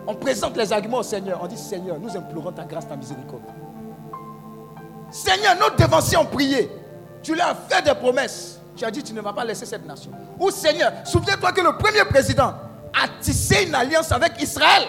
[0.07, 1.39] On présente les arguments au Seigneur.
[1.41, 3.43] On dit, Seigneur, nous implorons ta grâce, ta miséricorde.
[5.11, 6.69] Seigneur, nos devanciers ont prié.
[7.21, 8.59] Tu leur as fait des promesses.
[8.75, 10.11] Tu as dit, tu ne vas pas laisser cette nation.
[10.39, 12.53] Ou Seigneur, souviens-toi que le premier président
[12.93, 14.83] a tissé une alliance avec Israël.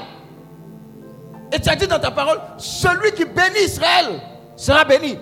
[1.53, 4.21] Et tu as dit dans ta parole, celui qui bénit Israël
[4.57, 5.19] sera béni.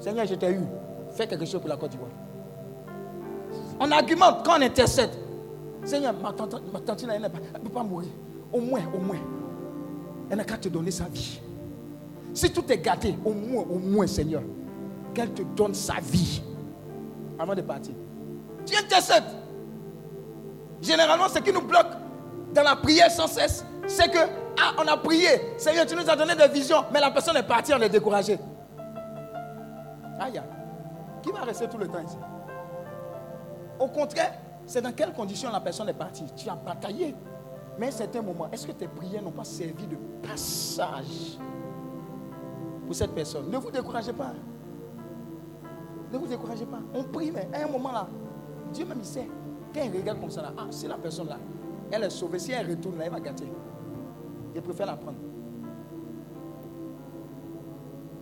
[0.00, 0.60] Seigneur, je t'ai eu.
[1.16, 2.10] Fais quelque chose pour la Côte d'Ivoire.
[3.80, 5.10] On argumente quand on intercède.
[5.84, 8.08] Seigneur, ma tante, ma tante elle ne peut pas mourir.
[8.52, 9.18] Au moins, au moins,
[10.30, 11.40] elle n'a qu'à te donner sa vie.
[12.34, 14.42] Si tout est gâté, au moins, au moins, Seigneur,
[15.14, 16.42] qu'elle te donne sa vie
[17.38, 17.94] avant de partir.
[18.66, 19.24] Tu intercèdes.
[20.80, 21.92] Généralement, ce qui nous bloque
[22.52, 24.18] dans la prière sans cesse, c'est que,
[24.60, 27.42] ah, on a prié, Seigneur, tu nous as donné des visions, mais la personne est
[27.42, 28.38] partie, on est découragé.
[30.20, 30.40] Aïe.
[31.22, 32.16] Qui va rester tout le temps ici?
[33.78, 34.34] Au contraire,
[34.66, 36.24] c'est dans quelles conditions la personne est partie?
[36.36, 37.14] Tu as bataillé.
[37.78, 41.38] Mais à un certain moment, est-ce que tes prières n'ont pas servi de passage
[42.86, 43.50] pour cette personne?
[43.50, 44.32] Ne vous découragez pas.
[46.12, 46.80] Ne vous découragez pas.
[46.94, 48.06] On prie, mais à un moment là,
[48.72, 49.28] Dieu même sait.
[49.74, 51.38] Quand il regarde comme ça là, ah, c'est la personne là,
[51.90, 52.38] elle est sauvée.
[52.38, 53.50] Si elle retourne là, elle va gâter.
[54.54, 55.18] Il préfère la prendre.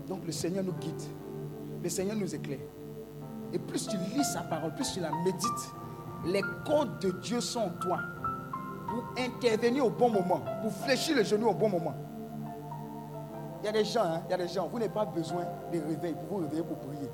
[0.07, 1.03] Donc le Seigneur nous guide.
[1.83, 2.61] Le Seigneur nous éclaire.
[3.53, 5.73] Et plus tu lis sa parole, plus tu la médites,
[6.27, 7.99] les codes de Dieu sont en toi
[8.89, 11.95] pour intervenir au bon moment, pour fléchir le genou au bon moment.
[13.63, 15.45] Il y a des gens, hein, il y a des gens, vous n'avez pas besoin
[15.73, 17.11] de réveil pour vous réveiller pour prier.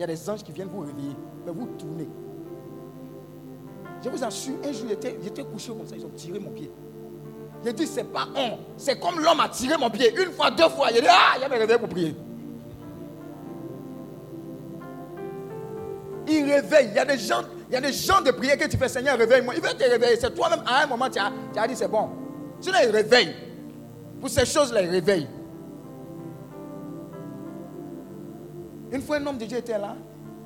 [0.00, 2.08] Il y a des anges qui viennent vous réveiller, mais vous tournez.
[4.02, 6.72] Je vous assure, un jour, j'étais, couché comme ça, ils ont tiré mon pied.
[7.62, 10.10] J'ai dit, c'est pas on, c'est comme l'homme a tiré mon pied.
[10.18, 12.16] Une fois, deux fois, a dit, ah, il a me réveillé pour prier.
[16.28, 16.88] Il réveille.
[16.92, 19.18] Il y a des gens, y a des gens de prière que tu fais, Seigneur,
[19.18, 19.52] réveille-moi.
[19.54, 20.16] Il veut te réveiller.
[20.18, 22.08] C'est toi-même, à un moment, tu as dit, c'est bon.
[22.58, 23.34] Sinon, il réveille.
[24.18, 25.28] Pour ces choses-là, il réveille.
[28.92, 29.96] Une fois, un homme de Dieu était là.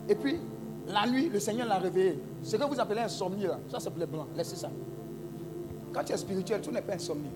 [0.08, 0.38] Et puis,
[0.86, 2.18] la nuit, le Seigneur l'a réveillé.
[2.42, 4.26] Ce que vous appelez insomnie, là, ça s'appelait blanc.
[4.36, 4.70] Laissez ça.
[5.92, 7.30] Quand tu es spirituel, tu n'es pas insomnie.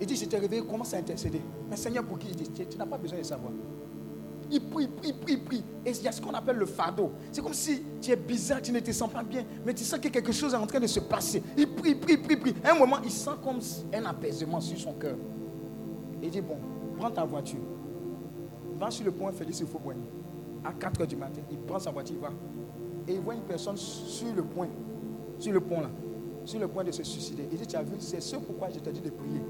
[0.00, 1.40] Il dit, je t'ai réveillé, commence à intercéder.
[1.68, 2.28] Mais Seigneur, pour qui?
[2.28, 3.52] Il dit, tu, tu n'as pas besoin de savoir.
[4.50, 5.64] Il prie, prie, prie, prie.
[5.84, 7.12] Et il y a ce qu'on appelle le fardeau.
[7.30, 9.98] C'est comme si tu es bizarre, tu ne te sens pas bien, mais tu sens
[9.98, 11.42] que quelque chose est en train de se passer.
[11.56, 12.54] Il prie, prie, prie, prie.
[12.64, 13.58] À un moment, il sent comme
[13.92, 15.16] un apaisement sur son cœur.
[16.22, 16.56] Il dit, bon,
[16.96, 17.60] prends ta voiture.
[18.78, 20.02] Va sur le pont Félix Fauboigny.
[20.64, 22.30] À 4 h du matin, il prend sa voiture, il va.
[23.06, 24.68] Et il voit une personne sur le point,
[25.38, 25.88] sur le pont là,
[26.44, 27.48] sur le point de se suicider.
[27.50, 29.40] Il dit, tu as vu, c'est ce pourquoi je t'ai dit de prier.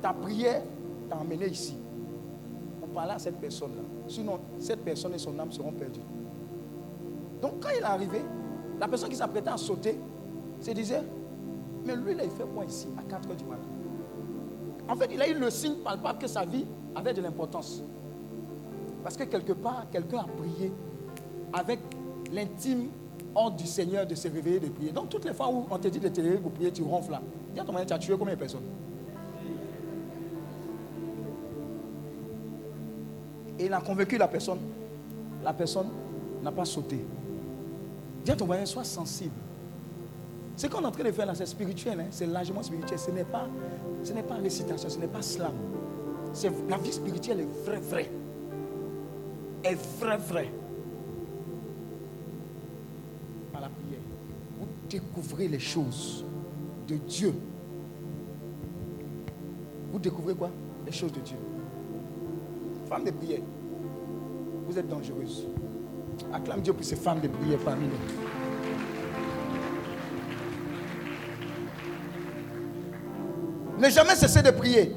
[0.00, 0.62] Ta prière
[1.08, 1.76] t'a emmené ici.
[2.80, 3.82] Pour parler à cette personne-là.
[4.08, 6.00] Sinon, cette personne et son âme seront perdues.
[7.40, 8.22] Donc quand il est arrivé,
[8.80, 9.98] la personne qui s'apprêtait à sauter
[10.60, 11.02] se disait,
[11.84, 13.68] mais lui là, il fait quoi ici à 4 h du matin?
[14.88, 17.82] En fait, il a eu le signe palpable que sa vie avait de l'importance.
[19.06, 20.72] Parce que quelque part, quelqu'un a prié
[21.52, 21.78] avec
[22.32, 22.88] l'intime
[23.36, 24.90] ordre du Seigneur de se réveiller de prier.
[24.90, 27.12] Donc toutes les fois où on te dit de te réveiller pour prier, tu ronfles
[27.12, 27.22] là.
[27.54, 28.64] Dis à ton mari, tu as tué combien de personnes?
[33.60, 34.58] Et il a convaincu la personne.
[35.44, 35.86] La personne
[36.42, 37.06] n'a pas sauté.
[38.24, 39.36] Dis à ton voisin, sois sensible.
[40.56, 42.06] Ce qu'on est en train de faire là, c'est spirituel, hein.
[42.10, 42.98] c'est largement spirituel.
[42.98, 43.46] Ce n'est pas,
[44.28, 45.52] pas récitation, ce n'est pas slam.
[46.68, 48.10] La vie spirituelle est vraie, vraie.
[49.64, 50.50] Est vraie, vraie.
[53.52, 54.00] Par la prière,
[54.58, 56.24] vous découvrez les choses
[56.86, 57.34] de Dieu.
[59.92, 60.50] Vous découvrez quoi?
[60.84, 61.36] Les choses de Dieu.
[62.88, 63.40] Femme de prière,
[64.66, 65.48] vous êtes dangereuse.
[66.32, 67.92] Acclame Dieu pour ces femmes de prière parmi nous.
[73.78, 74.92] Ne jamais cesser de prier.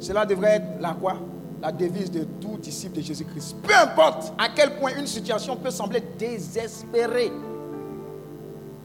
[0.00, 1.18] Cela devrait être la quoi?
[1.62, 2.24] La devise de
[2.64, 3.56] disciple de Jésus-Christ.
[3.62, 7.30] Peu importe à quel point une situation peut sembler désespérée.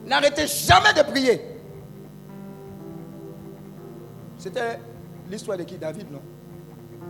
[0.06, 1.42] N'arrêtez jamais de prier.
[4.38, 4.80] C'était
[5.30, 5.78] l'histoire de qui?
[5.78, 6.22] David, non?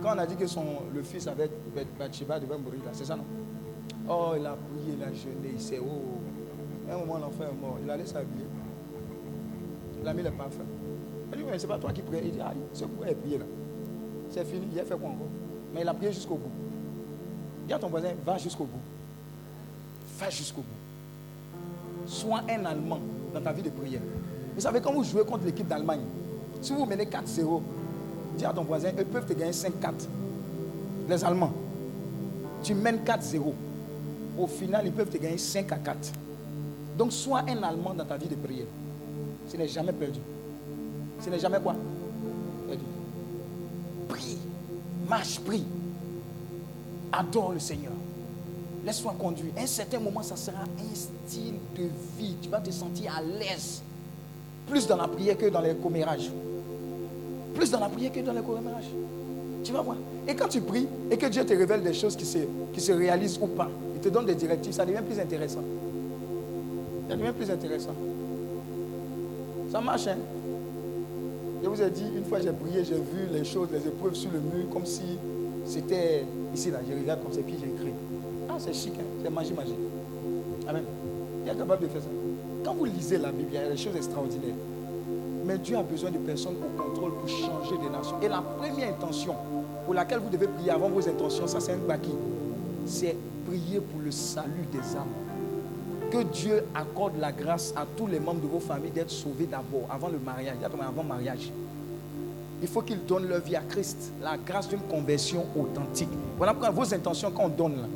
[0.02, 1.50] Quand on a dit que son, le fils avec
[1.98, 3.24] Bathsheba devait mourir, là, c'est ça, non?
[4.08, 5.78] Oh, il a prié, il a jeûné, il s'est...
[5.78, 6.18] Oh,
[6.90, 7.78] à un moment, l'enfant est mort.
[7.82, 8.46] Il allait s'habiller.
[10.02, 10.64] Il a mis le parfum.
[11.32, 12.20] Il dit, mais c'est pas toi qui prie.
[12.24, 13.44] Il dit, ah, ce coup est prié là.
[14.30, 15.28] C'est fini, il a fait quoi encore?
[15.74, 16.50] Mais il a prié jusqu'au bout.
[17.66, 18.80] Dis à ton voisin, va jusqu'au bout.
[20.18, 22.08] Va jusqu'au bout.
[22.08, 22.98] Sois un Allemand
[23.32, 24.00] dans ta vie de prière.
[24.54, 26.00] Vous savez, quand vous jouez contre l'équipe d'Allemagne,
[26.60, 27.62] si vous menez 4-0,
[28.36, 29.70] dis à ton voisin, ils peuvent te gagner 5-4.
[31.08, 31.52] Les Allemands.
[32.62, 33.52] Tu mènes 4-0.
[34.38, 36.12] Au final, ils peuvent te gagner 5 à 4.
[36.98, 38.66] Donc, sois un Allemand dans ta vie de prière.
[39.48, 40.20] Ce n'est jamais perdu.
[41.20, 41.74] Ce n'est jamais quoi?
[45.10, 45.64] Marche, prie.
[47.10, 47.90] Adore le Seigneur.
[48.86, 49.52] Laisse-toi conduire.
[49.56, 51.82] À un certain moment, ça sera un style de
[52.16, 52.36] vie.
[52.40, 53.82] Tu vas te sentir à l'aise.
[54.68, 56.30] Plus dans la prière que dans les commérages.
[57.56, 58.90] Plus dans la prière que dans les commérages.
[59.64, 59.96] Tu vas voir.
[60.28, 62.38] Et quand tu pries et que Dieu te révèle des choses qui se,
[62.72, 65.64] qui se réalisent ou pas, il te donne des directives, ça devient plus intéressant.
[67.08, 67.94] Ça devient plus intéressant.
[69.72, 70.18] Ça marche, hein?
[71.62, 74.30] Je vous ai dit, une fois j'ai prié, j'ai vu les choses, les épreuves sur
[74.30, 75.02] le mur, comme si
[75.66, 76.78] c'était ici, là.
[76.88, 77.92] Je regarde comme ça, puis j'écris.
[78.48, 79.04] Ah, c'est chic, hein?
[79.22, 79.74] c'est magie, magie.
[80.66, 80.84] Amen.
[81.44, 82.08] Il est capable de faire ça.
[82.64, 84.54] Quand vous lisez la Bible, il y a des choses extraordinaires.
[85.44, 88.16] Mais Dieu a besoin de personnes au contrôle pour changer des nations.
[88.22, 89.34] Et la première intention
[89.84, 92.10] pour laquelle vous devez prier avant vos intentions, ça c'est un baki.
[92.86, 95.29] C'est prier pour le salut des âmes.
[96.10, 99.86] Que Dieu accorde la grâce à tous les membres de vos familles d'être sauvés d'abord,
[99.90, 101.52] avant le mariage, avant le mariage.
[102.62, 104.12] Il faut qu'ils donnent leur vie à Christ.
[104.20, 106.10] La grâce d'une conversion authentique.
[106.36, 107.88] Voilà pourquoi vos intentions qu'on donne là.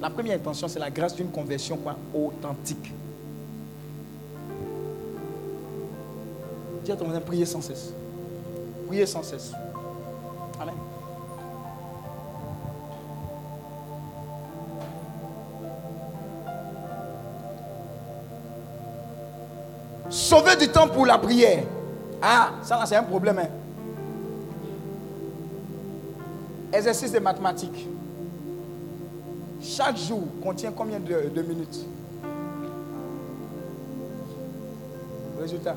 [0.00, 2.92] La première intention, c'est la grâce d'une conversion quoi, authentique.
[6.84, 7.92] Dis à ton voisin, priez sans cesse.
[8.86, 9.52] Priez sans cesse.
[20.26, 21.62] Sauver du temps pour la prière.
[22.20, 23.38] Ah, ça c'est un problème.
[23.38, 23.48] Hein.
[26.72, 27.86] Exercice de mathématiques.
[29.62, 31.78] Chaque jour contient combien de, minutes?
[35.40, 35.76] Résultat.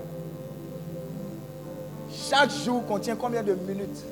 [2.11, 4.03] Chaque jour contient combien de minutes?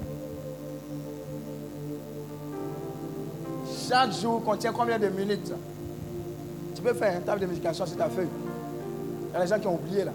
[3.89, 5.51] Chaque jour contient combien de minutes?
[6.75, 8.29] Tu peux faire un table de médication sur ta feuille.
[9.29, 10.11] Il y a des gens qui ont oublié là.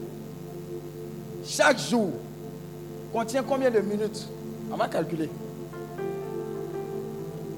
[1.44, 2.10] Chaque jour
[3.12, 4.28] contient combien de minutes?
[4.72, 5.28] On va calculer.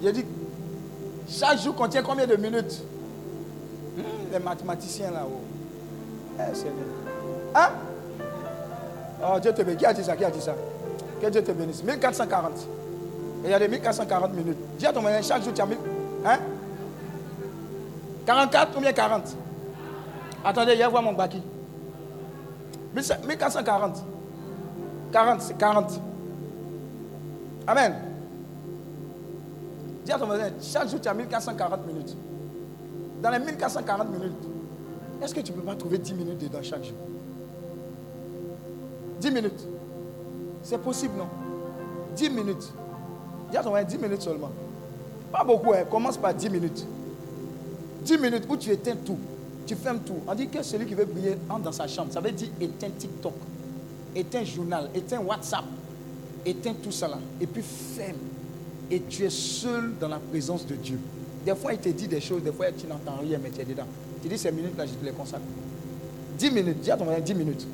[0.03, 0.25] J'ai dit,
[1.29, 2.83] chaque jour contient combien de minutes?
[3.97, 5.41] Hmm, Les mathématiciens là-haut.
[6.39, 6.75] Eh, Seigneur.
[7.55, 7.69] Hein?
[9.23, 9.79] Oh, Dieu te bénisse.
[9.79, 10.17] Qui a dit ça?
[10.17, 10.55] Qui a dit ça?
[11.21, 11.83] Que Dieu te bénisse.
[11.85, 12.53] 1440.
[13.45, 14.59] Et il y a des 1440 minutes.
[14.79, 15.77] Dis à ton moyen, chaque jour tu as mis.
[16.25, 16.39] Hein?
[18.27, 19.37] 44 ou bien 40
[20.45, 21.41] Attendez, il y a voir mon baki.
[22.95, 24.05] 1440.
[25.13, 26.01] 40, c'est 40.
[27.67, 27.95] Amen.
[30.05, 32.17] Dis à ton voisin, chaque jour tu as 1440 minutes.
[33.23, 34.33] Dans les 1440 minutes,
[35.23, 36.97] est-ce que tu ne peux pas trouver 10 minutes dedans chaque jour?
[39.21, 39.67] 10 minutes.
[40.63, 41.29] C'est possible, non?
[42.17, 42.73] 10 minutes.
[43.51, 44.51] Dis à ton voisin, 10 minutes seulement.
[45.33, 45.85] Pas beaucoup, hein.
[45.91, 46.87] commence par 10 minutes.
[48.03, 49.19] 10 minutes où tu éteins tout.
[49.67, 50.17] Tu fermes tout.
[50.27, 52.13] On dit que celui qui veut briller entre dans sa chambre.
[52.13, 53.35] Ça veut dire éteins TikTok,
[54.15, 55.65] éteins journal, éteins WhatsApp,
[56.45, 57.19] éteins tout ça là.
[57.41, 58.19] Et puis ferme.
[58.91, 60.99] Et tu es seul dans la présence de Dieu.
[61.45, 63.65] Des fois, il te dit des choses, des fois, tu n'entends rien, mais tu es
[63.65, 63.87] dedans.
[64.23, 65.43] Tu dis ces minutes-là, je te les consacre.
[66.39, 66.81] 10 minutes.
[66.81, 67.67] Dis à ton voisin 10 minutes.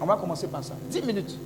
[0.00, 0.74] On va commencer par ça.
[0.90, 1.36] 10 minutes.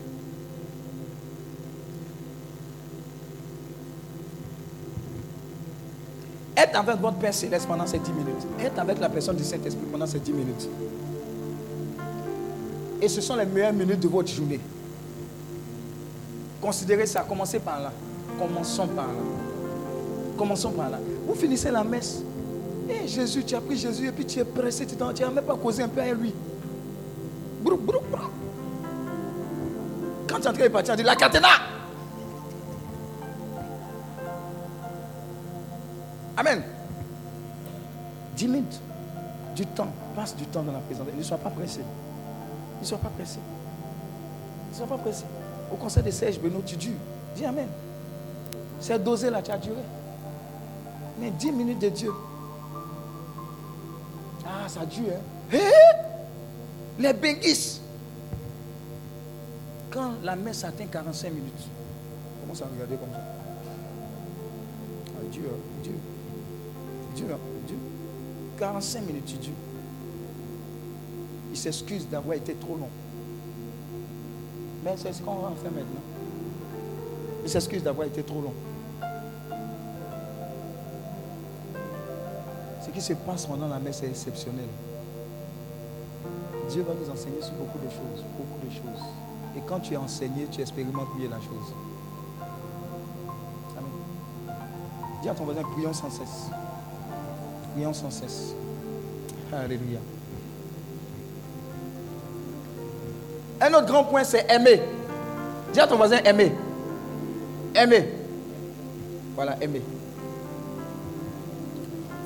[6.61, 8.47] Être avec votre Père Céleste pendant ces 10 minutes.
[8.63, 10.69] Être avec la personne du Saint-Esprit pendant ces 10 minutes.
[13.01, 14.61] Et ce sont les meilleures minutes de votre journée.
[16.61, 17.25] Considérez ça.
[17.27, 17.93] Commencez par là.
[18.39, 19.23] Commençons par là.
[20.37, 20.99] Commençons par là.
[21.27, 22.23] Vous finissez la messe.
[22.91, 24.85] Et Jésus, tu as pris Jésus et puis tu es pressé.
[24.85, 26.35] Tu n'as même pas causé un peu avec lui.
[27.63, 28.27] Brou, brou, brou.
[30.29, 31.49] Quand tu es en train de partir, on dit la catena.
[36.41, 36.63] Amen.
[38.35, 38.81] 10 minutes.
[39.55, 39.93] Du temps.
[40.17, 41.07] Passe du temps dans la présence.
[41.15, 41.81] Ne sois pas pressé.
[42.81, 43.39] Ne sois pas pressé.
[44.71, 45.25] Ne sois pas pressé.
[45.71, 46.97] Au conseil des Serge Benoît, tu dures.
[47.37, 47.69] Dis Amen.
[48.81, 49.83] C'est dosé là, tu as duré.
[51.21, 52.13] Mais 10 minutes de Dieu.
[54.47, 55.13] Ah, ça dure.
[55.53, 55.59] Hein?
[56.99, 57.83] Les béguisses.
[59.91, 61.69] Quand la messe atteint 45 minutes,
[62.41, 63.21] commence à regarder comme ça.
[65.09, 65.51] Ah, Dieu,
[65.83, 65.95] Dieu.
[67.21, 67.77] Dieu, hein, Dieu.
[68.59, 69.53] 45 minutes, Dieu.
[71.51, 72.89] Il s'excuse d'avoir été trop long.
[74.85, 76.01] Mais c'est ce qu'on va en faire maintenant.
[77.45, 78.55] Il s'excuse d'avoir été trop long.
[82.83, 84.69] Ce qui se passe pendant la messe est exceptionnel.
[86.71, 89.05] Dieu va nous enseigner sur beaucoup de choses, beaucoup de choses.
[89.57, 91.75] Et quand tu es enseigné, tu expérimentes mieux la chose.
[93.77, 94.57] Amen.
[95.23, 96.51] Dis à ton voisin, prions sans cesse.
[97.73, 98.55] Prions sans cesse.
[99.53, 99.99] Alléluia.
[103.61, 104.81] Un autre grand point, c'est aimer.
[105.73, 106.53] Dis à ton voisin, aimer.
[107.75, 108.09] Aimer.
[109.35, 109.83] Voilà, aimer.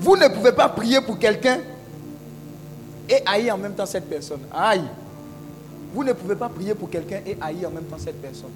[0.01, 1.59] Vous ne pouvez pas prier pour quelqu'un
[3.09, 4.41] et haïr en même temps cette personne.
[4.53, 4.85] Aïe.
[5.93, 8.51] Vous ne pouvez pas prier pour quelqu'un et haïr en même temps cette personne.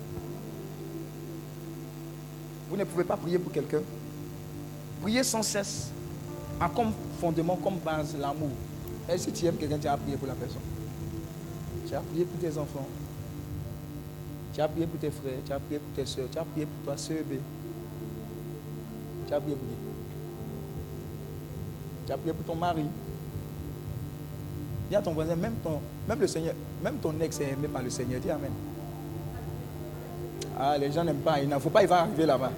[2.70, 3.80] Vous ne pouvez pas prier pour quelqu'un.
[5.02, 5.90] Prier sans cesse
[6.60, 8.50] a comme fondement, comme base l'amour.
[9.12, 10.60] Et si tu aimes quelqu'un, tu as prié pour la personne?
[11.86, 12.86] Tu as prié pour tes enfants.
[14.52, 16.66] Tu as prié pour tes frères, tu as prié pour tes soeurs, tu as prié
[16.66, 17.18] pour toi, soeur.
[19.26, 19.76] Tu as prié pour lui.
[22.06, 22.84] Tu as prié pour ton mari.
[24.90, 27.82] Dis à ton voisin, même, ton, même le Seigneur, même ton ex est aimé par
[27.82, 28.20] le Seigneur.
[28.20, 28.52] Dis Amen.
[30.58, 31.40] Ah, les gens n'aiment pas.
[31.40, 32.50] Il ne faut pas, il va arriver là-bas.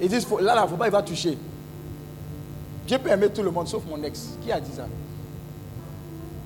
[0.00, 1.36] Ils disent, là, là, il ne faut pas, il va toucher.
[2.90, 4.30] Dieu peut aimer tout le monde sauf mon ex.
[4.42, 4.84] Qui a dit ça?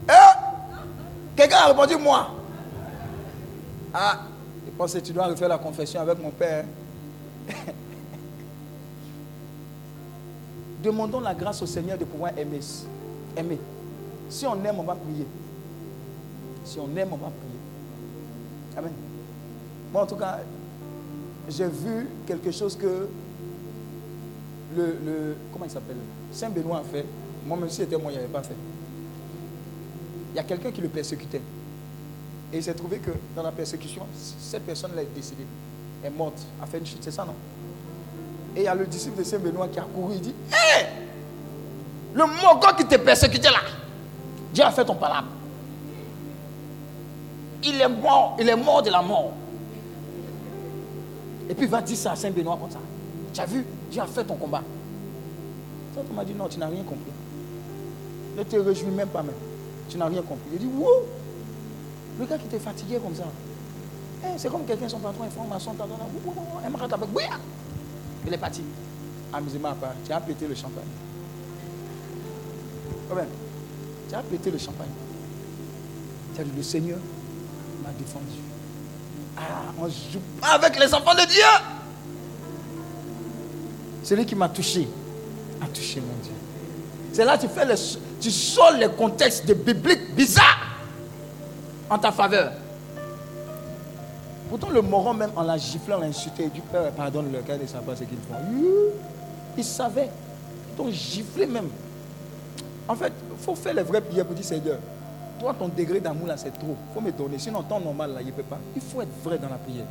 [0.07, 0.13] Eh
[1.35, 2.33] Quelqu'un a répondu moi.
[3.95, 4.21] Ah,
[4.67, 6.67] je pense que tu dois refaire la confession avec mon père.
[10.85, 12.61] Demandons la grâce au Seigneur de pouvoir aimer.
[13.39, 13.59] Aimer.
[14.29, 15.27] Si on aime, on va prier.
[16.63, 17.59] Si on aime, on va prier.
[18.77, 18.93] Amen.
[19.95, 20.41] Moi, en tout cas,
[21.49, 23.09] j'ai vu quelque chose que
[24.77, 25.97] le, le- comment il s'appelle?
[26.33, 27.05] Saint Benoît a fait.
[27.47, 28.57] Moi, même si c'était moi, il n'avait pas fait.
[30.33, 31.41] Il y a quelqu'un qui le persécutait.
[32.53, 34.03] Et il s'est trouvé que dans la persécution,
[34.39, 35.47] cette personne-là est décédée,
[36.05, 37.35] est morte, a fait une chute, c'est ça, non?
[38.57, 40.85] Et il y a le disciple de Saint Benoît qui a couru, il dit Hé
[42.15, 43.61] Le mogol qui te persécutait là,
[44.53, 45.27] Dieu a fait ton palabre.
[47.65, 49.33] Il est mort, il est mort de la mort.
[51.49, 52.79] Et puis il va dire ça à Saint Benoît comme ça.
[53.33, 53.65] Tu as vu,
[54.01, 54.63] A fait ton combat.
[55.95, 57.13] Tu m'as dit non, tu n'as rien compris.
[58.37, 59.35] Ne te réjouis même pas même.
[59.89, 60.49] Tu n'as rien compris.
[60.53, 61.05] Il dit, wow,
[62.19, 63.25] le gars qui était fatigué comme ça.
[64.25, 65.25] Eh, c'est comme quelqu'un, son patron,
[67.07, 67.39] bouya.
[68.27, 68.63] Il est parti.
[69.33, 70.85] Amusement à part, tu as pété le champagne.
[74.09, 74.89] Tu as pété le champagne.
[76.35, 76.99] Tu as dit, le Seigneur
[77.85, 78.41] m'a défendu.
[79.37, 81.74] Ah, on joue pas avec les enfants de Dieu.
[84.05, 84.87] Celui qui m'a touché
[85.63, 86.33] a touché mon Dieu.
[87.13, 87.75] C'est là que tu fais les,
[88.21, 90.79] tu sors les contextes de bibliques bizarres
[91.89, 92.53] en ta faveur.
[94.51, 97.63] Pourtant, le moron, même en la giflant, l'a insulté, il dit Père, pardonne-le, car ils
[97.63, 98.35] ne savent pas ce qu'ils font.
[98.53, 98.93] Youh,
[99.57, 100.11] Ils savaient.
[100.71, 101.69] Ils t'ont giflé même.
[102.87, 104.79] En fait, il faut faire les vraies prières pour dire Seigneur,
[105.41, 106.77] toi, ton degré d'amour là, c'est trop.
[106.91, 107.39] Il faut me donner.
[107.39, 108.59] Sinon, temps normal là, il ne peut pas.
[108.77, 109.87] Il faut être vrai dans la prière.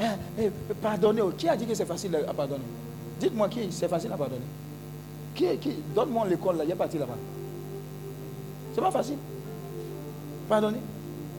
[0.00, 0.04] Eh,
[0.42, 1.22] eh, pardonner.
[1.22, 1.32] oh.
[1.36, 2.64] Qui a dit que c'est facile à pardonner?
[3.18, 4.42] Dites-moi qui c'est facile à pardonner?
[5.34, 7.16] Qui, qui Donne-moi l'école là, il est parti là-bas.
[8.74, 9.16] C'est pas facile.
[10.48, 10.78] Pardonner.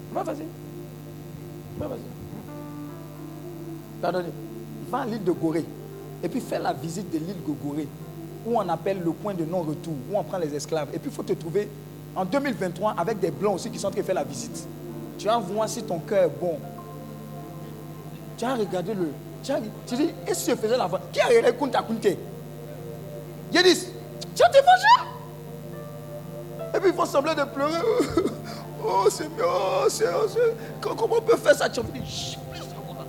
[0.10, 0.46] C'est pas facile.
[1.74, 2.06] C'est pas facile.
[4.02, 4.30] Pardonnez.
[4.90, 5.66] Va à l'île de Gorée.
[6.24, 7.88] Et puis fais la visite de l'île de Gorée.
[8.46, 9.94] Où on appelle le point de non-retour.
[10.12, 10.90] Où on prend les esclaves.
[10.94, 11.70] Et puis il faut te trouver
[12.16, 14.66] en 2023 avec des blancs aussi qui sont en train de faire la visite.
[15.20, 16.58] Tu vas voir si ton cœur est bon.
[18.38, 19.12] Tu as regardé le.
[19.44, 22.18] Tu, as, dis, et si je faisais la vente Qui a regardé Kunta Kunte?
[23.54, 23.88] Il dit,
[24.36, 25.10] tu as vengé
[26.76, 27.80] Et puis il faut sembler de pleurer.
[28.90, 30.28] Oh Seigneur, oh, Seigneur.
[30.80, 31.68] Co- comment on peut faire ça?
[31.68, 31.86] Tu ça,
[32.86, 33.06] voilà.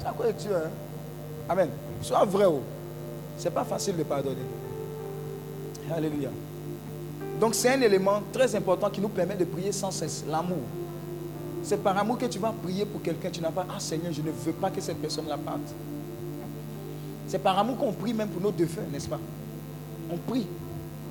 [0.00, 0.70] C'est à quoi tu hein?
[1.48, 1.68] Amen.
[2.00, 2.46] Sois vrai.
[2.46, 2.62] Oh.
[3.36, 4.36] C'est pas facile de pardonner.
[5.94, 6.30] Alléluia.
[7.38, 10.56] Donc c'est un élément très important qui nous permet de prier sans cesse, l'amour.
[11.66, 13.28] C'est par amour que tu vas prier pour quelqu'un.
[13.28, 15.74] Tu n'as pas, ah Seigneur, je ne veux pas que cette personne la parte.
[17.26, 19.18] C'est par amour qu'on prie même pour nos défunts, n'est-ce pas?
[20.08, 20.46] On prie.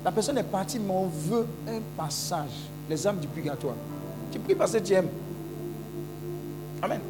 [0.02, 2.70] La personne est partie, mais on veut un passage.
[2.88, 3.74] Les âmes du purgatoire.
[4.32, 5.10] Tu pries parce que tu aimes.
[6.80, 7.00] Amen.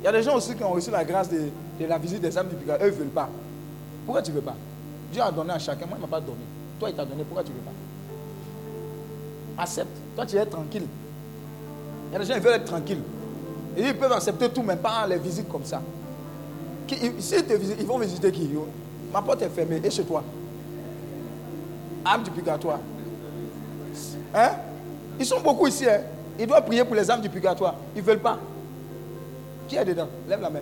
[0.00, 1.42] Il y a des gens aussi qui ont reçu la grâce de,
[1.78, 2.88] de la visite des âmes du purgatoire.
[2.88, 3.28] Eux, ils ne veulent pas.
[4.04, 4.56] Pourquoi tu ne veux pas?
[5.12, 5.86] Dieu a donné à chacun.
[5.86, 6.42] Moi, il ne m'a pas donné.
[6.80, 7.22] Toi, il t'a donné.
[7.22, 9.62] Pourquoi tu ne veux pas?
[9.62, 9.96] Accepte.
[10.16, 10.88] Toi, tu es tranquille.
[12.08, 13.02] Il y a des gens qui veulent être tranquilles.
[13.76, 15.82] Ils peuvent accepter tout, mais pas les visites comme ça.
[16.86, 17.12] Qui- ils-
[17.44, 18.48] te visitent, ils vont visiter qui?
[19.12, 19.80] Ma porte est fermée.
[19.84, 20.22] Et chez toi
[22.04, 22.78] Âme du purgatoire.
[24.34, 24.50] Hein?
[25.18, 25.86] Ils sont beaucoup ici.
[25.88, 26.00] Hein?
[26.38, 27.74] Ils doivent prier pour les âmes du purgatoire.
[27.94, 28.38] Ils ne veulent pas.
[29.68, 30.08] Qui est dedans?
[30.28, 30.60] Lève la main.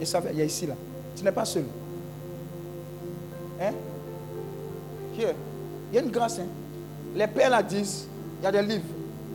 [0.00, 0.74] Il y a ici là.
[1.16, 1.64] Tu n'es pas seul.
[3.60, 3.72] Hein?
[5.14, 5.34] Qui est?
[5.90, 6.38] Il y a une grâce.
[6.38, 6.46] Hein?
[7.14, 8.06] Les pères là disent,
[8.40, 8.84] il y a des livres.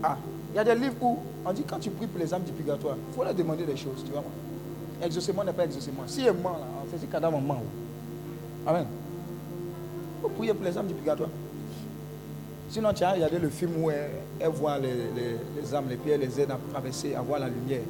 [0.03, 0.17] Ah,
[0.53, 2.51] il y a des livres où on dit quand tu pries pour les âmes du
[2.51, 4.23] purgatoire, il faut leur demander des choses, tu vois.
[5.03, 6.03] Exaucement n'est pas exaucement.
[6.07, 7.61] Si il est mort là, on fait ce cadavre mort.
[8.65, 8.85] Amen.
[10.17, 11.29] Il faut prier pour les âmes du purgatoire.
[12.69, 15.95] Sinon, tu as regardé le film où elle, elle voit les, les- les âmes, les
[15.95, 17.81] pierres, les aide à traverser, à voir la lumière.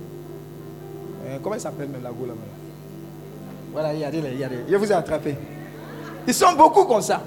[1.26, 2.40] Euh, comment elle s'appelle même la go là-bas
[3.72, 4.58] Voilà, regardez, regardez.
[4.70, 5.36] Je vous ai attrapé.
[6.28, 7.22] Ils sont beaucoup comme ça.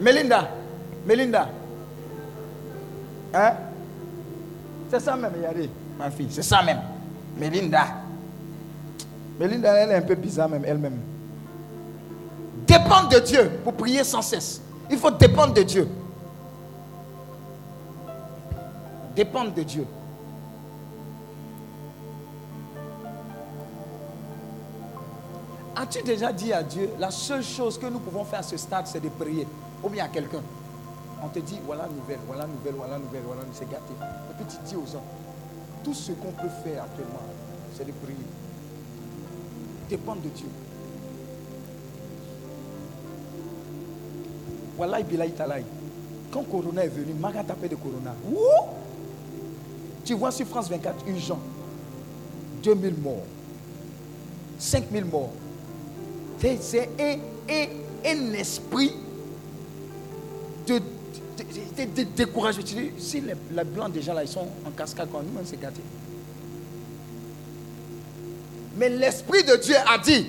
[0.00, 0.48] Melinda,
[1.06, 1.48] Melinda.
[3.34, 3.52] Hein?
[4.90, 6.28] C'est ça même, regardez, ma fille.
[6.30, 6.80] C'est ça même.
[7.36, 7.86] Melinda.
[9.40, 10.98] Melinda, elle est un peu bizarre même, elle-même.
[12.66, 14.60] Dépendre de Dieu pour prier sans cesse.
[14.90, 15.88] Il faut dépendre de Dieu.
[19.16, 19.86] Dépendre de Dieu.
[25.74, 28.86] As-tu déjà dit à Dieu, la seule chose que nous pouvons faire à ce stade,
[28.86, 29.46] c'est de prier
[29.82, 30.42] Ou bien à quelqu'un?
[31.24, 33.92] On te dit, voilà nouvelle, voilà nouvelle, voilà nouvelle, voilà nouvelle, c'est gâté.
[34.30, 35.04] Et puis tu dis aux gens,
[35.84, 37.22] tout ce qu'on peut faire actuellement,
[37.76, 38.16] c'est de prier.
[39.88, 40.48] Dépendre de Dieu.
[44.76, 44.98] Voilà.
[46.30, 48.14] Quand Corona est venu, Maga tapé de Corona.
[50.04, 51.38] Tu vois sur France 24, urgent.
[52.64, 53.24] 2000 morts.
[54.58, 55.30] 5000 morts.
[56.38, 57.18] C'est un,
[57.52, 57.68] un-
[58.04, 58.92] un esprit
[60.66, 60.80] de,
[61.36, 61.44] Tu
[62.62, 65.80] dis, si les, blancs déjà là, ils sont en cascade, quand nous-mêmes, c'est gâté.
[68.76, 70.26] Mais l'Esprit de Dieu a dit,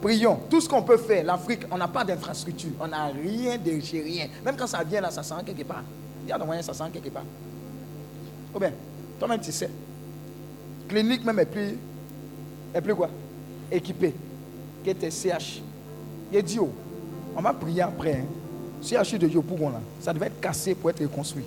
[0.00, 3.70] prions, tout ce qu'on peut faire, l'Afrique, on n'a pas d'infrastructure, on n'a rien de
[4.02, 4.28] rien.
[4.44, 5.82] Même quand ça vient là, ça sent quelque part.
[6.24, 7.24] Il y a des moyens, ça sent quelque part.
[8.54, 8.72] Ou bien,
[9.18, 9.70] toi-même tu sais,
[10.88, 11.78] clinique même est plus,
[12.74, 13.10] est plus quoi?
[13.70, 14.14] Équipée.
[14.82, 15.62] Qui était CH.
[16.32, 16.70] Il dit, oh,
[17.36, 18.14] on va prier après.
[18.14, 18.26] Hein.
[18.82, 21.44] CH de Yopougon là, ça devait être cassé pour être reconstruit.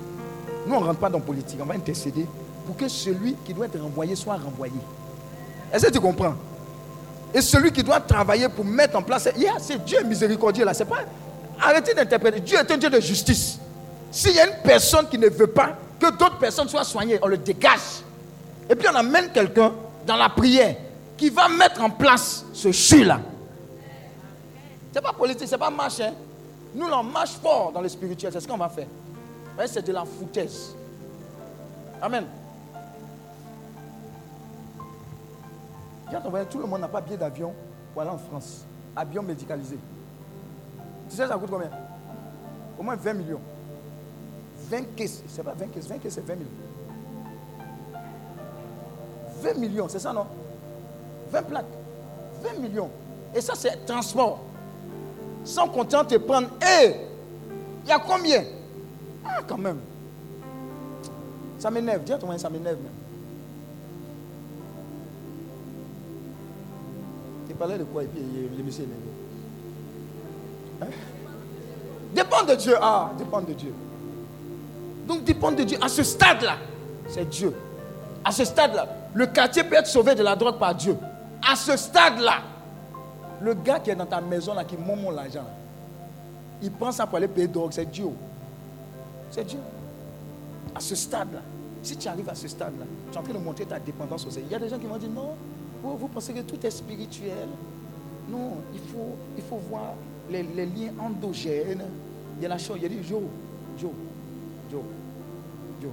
[0.67, 2.25] Nous, on ne rentre pas dans la politique, on va intercéder
[2.65, 4.73] pour que celui qui doit être renvoyé soit renvoyé.
[5.73, 6.35] Est-ce que tu comprends?
[7.33, 10.85] Et celui qui doit travailler pour mettre en place, yeah, c'est Dieu miséricordieux là, c'est
[10.85, 10.99] pas.
[11.59, 12.39] Arrêtez d'interpréter.
[12.41, 13.57] Dieu est un Dieu de justice.
[14.11, 17.27] S'il y a une personne qui ne veut pas que d'autres personnes soient soignées, on
[17.27, 18.01] le dégage.
[18.69, 19.71] Et puis on amène quelqu'un
[20.05, 20.75] dans la prière
[21.17, 23.19] qui va mettre en place ce chu là.
[24.93, 26.01] C'est pas politique, c'est pas marche.
[26.01, 26.11] hein.
[26.73, 28.87] Nous, on marche fort dans le spirituel, c'est ce qu'on va faire.
[29.67, 30.75] C'est de la foutaise.
[32.01, 32.25] Amen.
[36.49, 37.53] Tout le monde n'a pas billet d'avion
[37.93, 38.65] pour aller en France.
[38.95, 39.77] Avion médicalisé.
[41.09, 41.69] Tu sais, ça coûte combien?
[42.79, 43.41] Au moins 20 millions.
[44.69, 45.23] 20 caisses.
[45.27, 46.49] C'est pas 20 caisses, 20 caisses, c'est 20 millions.
[49.41, 50.25] 20 millions, c'est ça, non?
[51.31, 51.65] 20 plaques.
[52.43, 52.89] 20 millions.
[53.35, 54.39] Et ça, c'est transport.
[55.43, 56.47] Sans compter te prendre.
[56.61, 56.95] Hé
[57.83, 58.43] Il y a combien?
[59.25, 59.79] Ah, quand même.
[61.59, 62.03] Ça m'énerve.
[62.03, 62.91] Dis à ton ça m'énerve même.
[67.47, 68.03] Tu parlais de quoi?
[68.03, 68.21] Et puis
[68.57, 69.11] le monsieur énervé.
[72.13, 72.75] Dépend de Dieu.
[72.81, 73.73] Ah, dépend de Dieu.
[75.07, 75.77] Donc dépend de Dieu.
[75.81, 76.57] À ce stade-là,
[77.07, 77.53] c'est Dieu.
[78.23, 80.95] À ce stade-là, le quartier peut être sauvé de la drogue par Dieu.
[81.47, 82.41] À ce stade-là,
[83.41, 85.45] le gars qui est dans ta maison, là, qui monte l'argent,
[86.61, 88.09] il prend ça pour aller payer drogue, c'est Dieu.
[89.31, 89.59] C'est Dieu.
[90.75, 91.41] À ce stade-là,
[91.81, 94.29] si tu arrives à ce stade-là, tu es en train de montrer ta dépendance au
[94.29, 94.49] Seigneur.
[94.49, 95.35] Il y a des gens qui vont dire non,
[95.81, 97.47] vous, pensez que tout est spirituel.
[98.29, 99.93] Non, il faut, il faut voir
[100.29, 101.83] les, les liens endogènes.
[102.37, 103.23] Il y a la chose, il y a dit Joe,
[103.79, 103.91] Joe,
[104.71, 104.81] Joe,
[105.81, 105.91] Joe.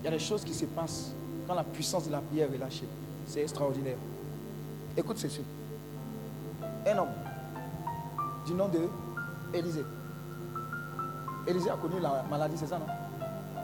[0.00, 1.12] Il y a des choses qui se passent
[1.46, 2.88] quand la puissance de la prière est lâchée.
[3.26, 3.98] C'est extraordinaire.
[4.96, 5.40] Écoute ceci.
[6.86, 7.08] Un homme
[8.46, 8.78] du nom de
[9.52, 9.84] Élisée.
[11.46, 12.86] Élisée a connu la maladie, c'est ça, non?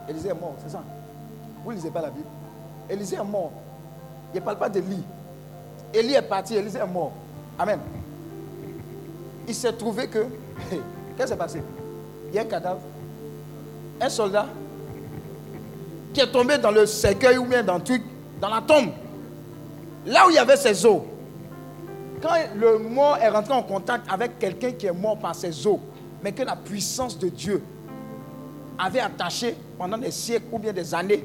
[0.09, 0.83] Élisée est mort, c'est ça?
[1.65, 2.27] Vous ne lisez pas la Bible
[2.91, 3.53] Élisée est mort.
[4.35, 5.05] Il ne parle pas d'Élie.
[5.95, 7.13] Élie est parti, Élisée est mort.
[7.59, 7.79] Amen.
[9.47, 10.27] Il s'est trouvé que.
[11.17, 11.63] Qu'est-ce qui s'est passé?
[12.31, 12.81] Il y a un cadavre.
[14.01, 14.47] Un soldat
[16.13, 18.03] qui est tombé dans le cercueil ou bien dans le truc,
[18.41, 18.91] dans la tombe.
[20.07, 21.03] Là où il y avait ses os.
[22.23, 25.79] Quand le mort est rentré en contact avec quelqu'un qui est mort par ses os,
[26.23, 27.61] mais que la puissance de Dieu
[28.79, 31.25] avait attaché pendant des siècles ou bien des années,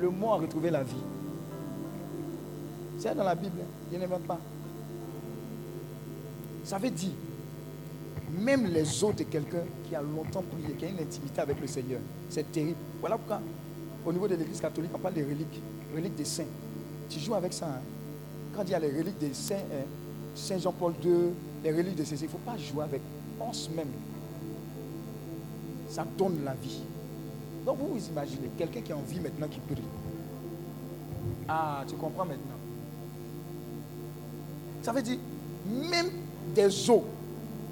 [0.00, 0.94] le mort a retrouvé la vie.
[2.98, 3.96] C'est dans la Bible, hein.
[3.96, 4.38] a même pas.
[6.62, 7.10] Ça veut dire,
[8.38, 11.66] même les os de quelqu'un qui a longtemps prié, qui a une intimité avec le
[11.66, 12.76] Seigneur, c'est terrible.
[13.00, 13.40] Voilà pourquoi,
[14.06, 15.60] au niveau de l'Église catholique, on parle des reliques,
[15.92, 16.44] reliques des saints.
[17.08, 17.66] Tu joues avec ça.
[17.66, 17.80] hein.
[18.60, 19.86] Quand il y a les reliques des saints, hein,
[20.34, 21.30] Saint Jean-Paul II,
[21.64, 23.00] les reliques de Cécile, il ne faut pas jouer avec.
[23.38, 23.88] Pense même.
[25.88, 26.82] Ça donne la vie.
[27.64, 29.82] Donc vous vous imaginez, quelqu'un qui a envie maintenant qui prie.
[31.48, 32.58] Ah, tu comprends maintenant.
[34.82, 35.16] Ça veut dire,
[35.66, 36.10] même
[36.54, 37.04] des eaux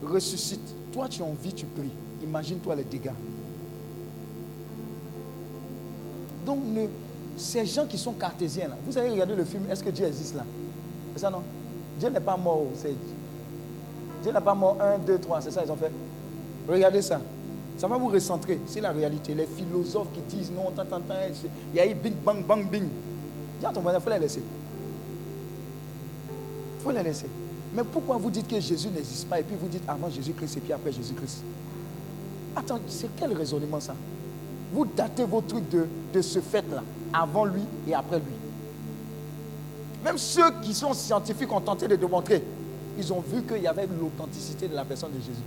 [0.02, 0.74] ressuscitent.
[0.90, 1.92] Toi, tu as envie, tu pries.
[2.22, 3.10] Imagine-toi les dégâts.
[6.46, 6.60] Donc,
[7.36, 10.34] ces gens qui sont cartésiens, là, vous avez regardé le film Est-ce que Dieu existe
[10.34, 10.46] là?
[11.18, 11.42] Ça, non?
[11.98, 12.66] Dieu n'est pas mort.
[14.22, 15.90] Dieu n'a pas mort 1, 2, 3, c'est ça ils ont fait.
[16.68, 17.20] Regardez ça.
[17.76, 18.60] Ça va vous recentrer.
[18.66, 19.34] C'est la réalité.
[19.34, 21.14] Les philosophes qui disent non, tant, tant, tant,
[21.72, 22.88] il y a eu bing, bang, bang, bing.
[23.60, 24.42] Dis à ton il faut les laisser.
[26.78, 27.26] Il faut les laisser.
[27.74, 30.60] Mais pourquoi vous dites que Jésus n'existe pas et puis vous dites avant Jésus-Christ et
[30.60, 31.42] puis après Jésus-Christ?
[32.56, 33.94] Attends, c'est quel raisonnement ça?
[34.72, 38.34] Vous datez vos trucs de, de ce fait-là, avant lui et après lui.
[40.04, 42.42] Même ceux qui sont scientifiques ont tenté de démontrer.
[42.98, 45.42] Ils ont vu qu'il y avait l'authenticité de la personne de Jésus.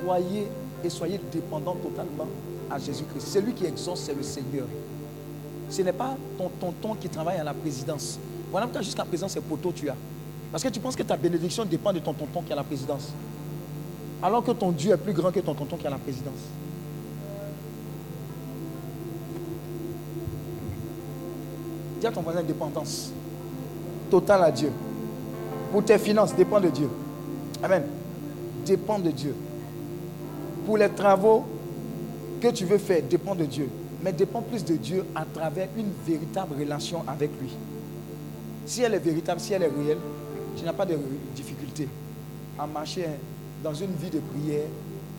[0.00, 0.48] Croyez
[0.84, 2.28] et soyez dépendants totalement
[2.70, 3.26] à Jésus-Christ.
[3.26, 4.66] Celui qui exauce, c'est le Seigneur.
[5.70, 8.18] Ce n'est pas ton tonton qui travaille à la présidence.
[8.50, 9.96] Voilà pourquoi jusqu'à présent, c'est poteau tu as.
[10.52, 13.12] Parce que tu penses que ta bénédiction dépend de ton tonton qui a la présidence.
[14.22, 16.38] Alors que ton Dieu est plus grand que ton tonton qui a la présidence.
[22.04, 23.10] Dis à ton voisin dépendance.
[24.10, 24.70] Totale à Dieu.
[25.72, 26.90] Pour tes finances, dépend de Dieu.
[27.62, 27.82] Amen.
[28.66, 29.34] Dépend de Dieu.
[30.66, 31.46] Pour les travaux
[32.42, 33.70] que tu veux faire, dépend de Dieu.
[34.02, 37.48] Mais dépend plus de Dieu à travers une véritable relation avec lui.
[38.66, 39.96] Si elle est véritable, si elle est réelle,
[40.58, 40.98] tu n'as pas de
[41.34, 41.88] difficulté
[42.58, 43.06] à marcher
[43.62, 44.66] dans une vie de prière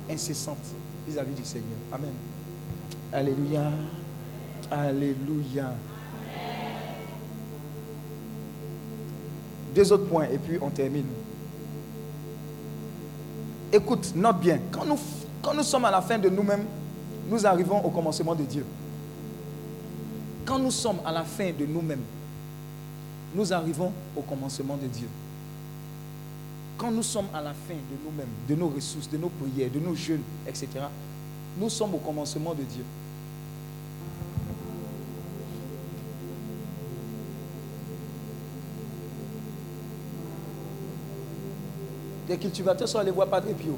[0.08, 0.64] incessante
[1.08, 1.80] vis-à-vis du Seigneur.
[1.92, 2.14] Amen.
[3.12, 3.72] Alléluia.
[4.70, 5.74] Alléluia.
[9.76, 11.06] Deux autres points et puis on termine.
[13.74, 14.60] Écoute, note bien.
[14.72, 14.86] Quand
[15.54, 16.66] nous, sommes à la fin de nous-mêmes,
[17.30, 18.66] nous arrivons au commencement de Dieu.
[20.46, 22.04] Quand nous sommes à la fin de nous-mêmes,
[23.36, 25.10] nous arrivons au commencement de Dieu.
[26.78, 29.80] Quand nous sommes à la fin de nous-mêmes, de nos ressources, de nos prières, de
[29.80, 30.68] nos jeûnes, etc.,
[31.60, 32.84] nous sommes au commencement de Dieu.
[42.28, 43.76] Les cultivateurs sont allés voir Padre Pio.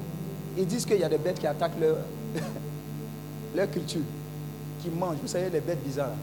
[0.56, 1.96] Ils disent qu'il y a des bêtes qui attaquent leur,
[3.70, 4.00] culture,
[4.82, 5.18] qui mangent.
[5.22, 6.16] Vous savez, les bêtes bizarres.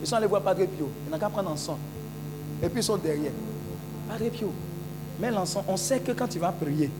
[0.00, 0.88] Ils sont allés voir Padre Pio.
[1.06, 1.78] Ils n'ont qu'à prendre sang.
[2.62, 3.32] Et puis ils sont derrière.
[4.08, 4.50] Padre Pio,
[5.20, 6.90] mais l'encens, on sait que quand il va prier,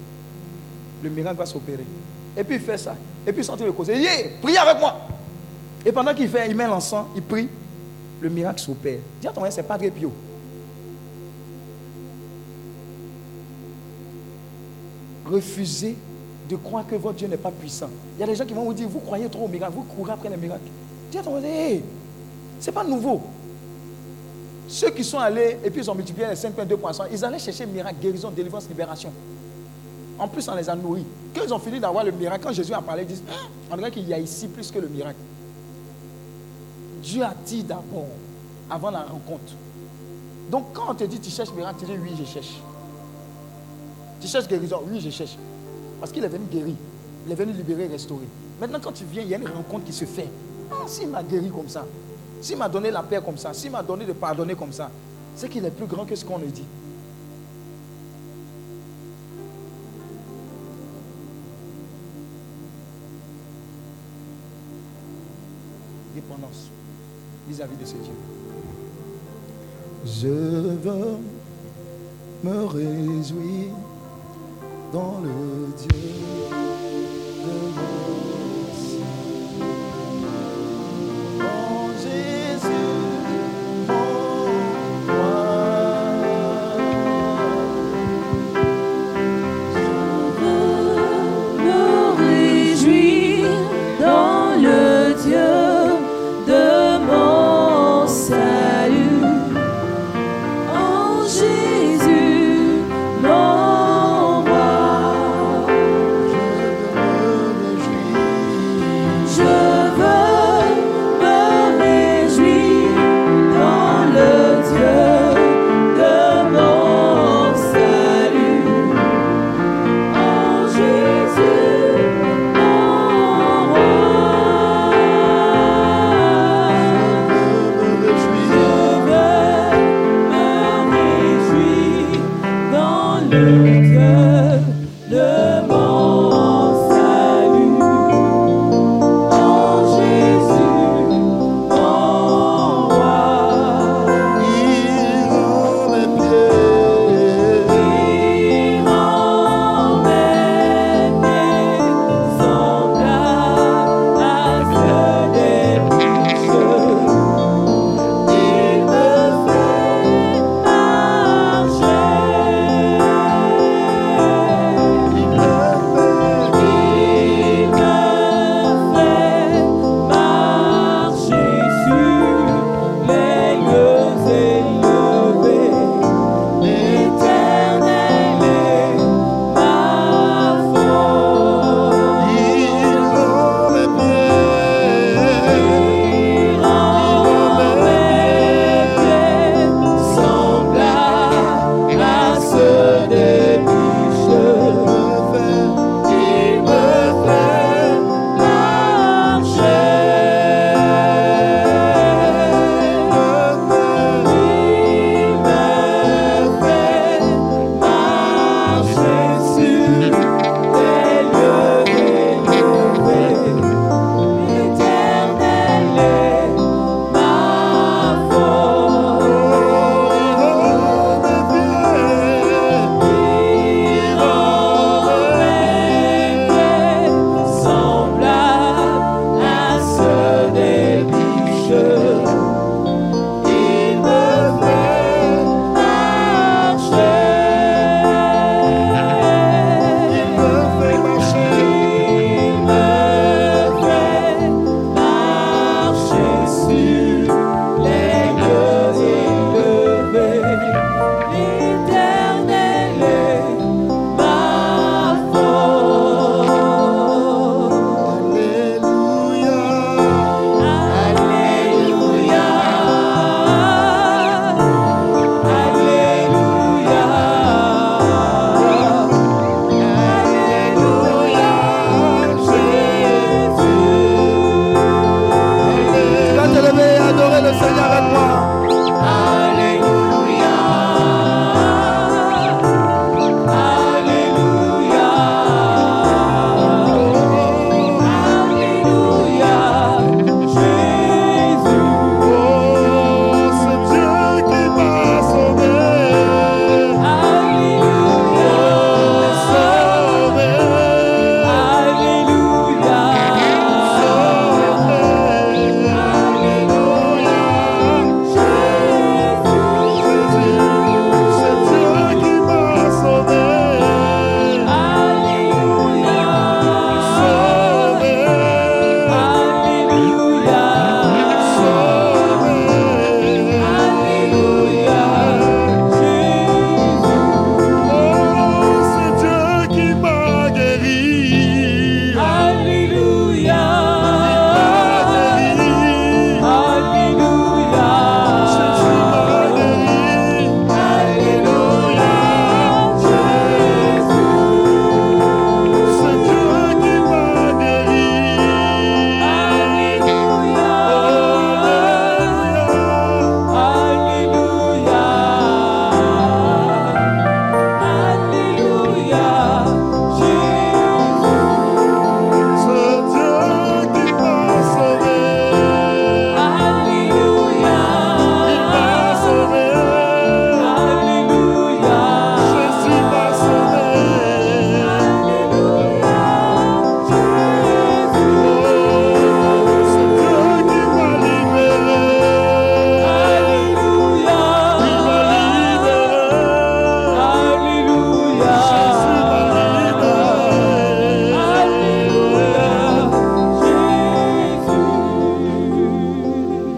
[1.02, 1.84] le miracle va s'opérer.
[2.36, 2.94] Et puis il fait ça.
[3.26, 3.98] Et puis ils sont de causer.
[3.98, 4.96] Yeah, priez avec moi.
[5.84, 7.48] Et pendant qu'il fait, il met l'encens, il prie,
[8.20, 8.98] le miracle s'opère.
[9.20, 10.12] Dis à ton c'est Padre Pio.
[15.30, 15.96] Refusez
[16.48, 17.88] de croire que votre Dieu n'est pas puissant.
[18.16, 19.82] Il y a des gens qui vont vous dire, vous croyez trop au miracle, vous
[19.82, 20.68] courez après les miracles.
[21.18, 21.82] À ton voisin, hey,
[22.60, 23.22] c'est pas nouveau.
[24.68, 27.24] Ceux qui sont allés et puis ils ont multiplié les 5 pains, 2 poissons, ils
[27.24, 29.12] allaient chercher miracle, guérison, délivrance, libération.
[30.18, 31.04] En plus, on les a nourris.
[31.34, 33.76] Quand ils ont fini d'avoir le miracle, quand Jésus a parlé, ils disent ah, On
[33.76, 35.18] dirait qu'il y a ici plus que le miracle.
[37.02, 38.08] Dieu a dit d'abord,
[38.70, 39.52] avant la rencontre.
[40.50, 42.54] Donc, quand on te dit Tu cherches miracle, tu dis Oui, je cherche.
[44.20, 45.36] Tu cherches guérison Oui, je cherche.
[46.00, 46.74] Parce qu'il est venu guérir.
[47.26, 48.26] Il est venu libérer, restaurer.
[48.60, 50.28] Maintenant, quand tu viens, il y a une rencontre qui se fait.
[50.70, 51.84] Ah, s'il m'a guéri comme ça,
[52.40, 54.90] s'il m'a donné la paix comme ça, s'il m'a donné de pardonner comme ça,
[55.34, 56.64] c'est qu'il est plus grand que ce qu'on le dit.
[66.14, 66.70] Dépendance
[67.48, 68.12] vis-à-vis de ce Dieu.
[70.04, 71.18] Je veux
[72.42, 73.72] me réjouir
[74.92, 76.25] dans le Dieu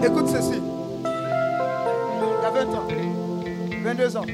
[0.01, 0.61] Écoute ceci.
[1.03, 2.87] Il y a 20 ans,
[3.83, 4.25] 22 ans,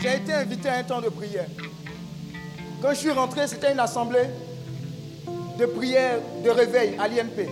[0.00, 1.46] j'ai été invité à un temps de prière.
[2.80, 4.30] Quand je suis rentré, c'était une assemblée
[5.58, 7.50] de prière, de réveil à l'INP.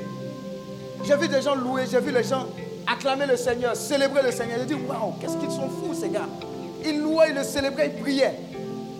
[1.04, 2.46] J'ai vu des gens louer, j'ai vu les gens
[2.86, 4.58] acclamer le Seigneur, célébrer le Seigneur.
[4.60, 6.28] J'ai dit, waouh, qu'est-ce qu'ils sont fous ces gars.
[6.84, 8.38] Ils louaient, ils le célébraient, ils priaient.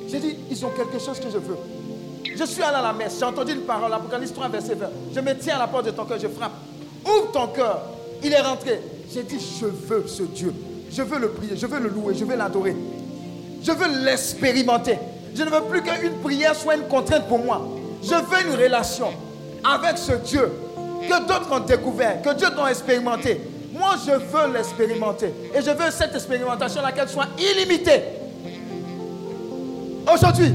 [0.09, 1.59] J'ai dit, ils ont quelque chose que je veux.
[2.25, 4.87] Je suis allé à la messe, j'ai entendu une parole, Apocalypse 3, verset 20.
[5.15, 6.55] Je me tiens à la porte de ton cœur, je frappe.
[7.05, 7.83] Ouvre ton cœur
[8.23, 8.81] il est rentré.
[9.13, 10.55] J'ai dit, je veux ce Dieu.
[10.91, 12.77] Je veux le prier, je veux le louer, je veux l'adorer.
[13.63, 14.99] Je veux l'expérimenter.
[15.35, 17.67] Je ne veux plus qu'une prière soit une contrainte pour moi.
[18.03, 19.11] Je veux une relation
[19.63, 20.51] avec ce Dieu
[21.09, 23.41] que d'autres ont découvert, que Dieu ont expérimenté.
[23.73, 25.33] Moi, je veux l'expérimenter.
[25.55, 28.03] Et je veux cette expérimentation laquelle soit illimitée.
[30.13, 30.53] Aujourd'hui,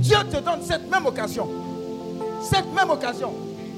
[0.00, 1.48] Dieu te donne cette même occasion.
[2.42, 3.32] Cette même occasion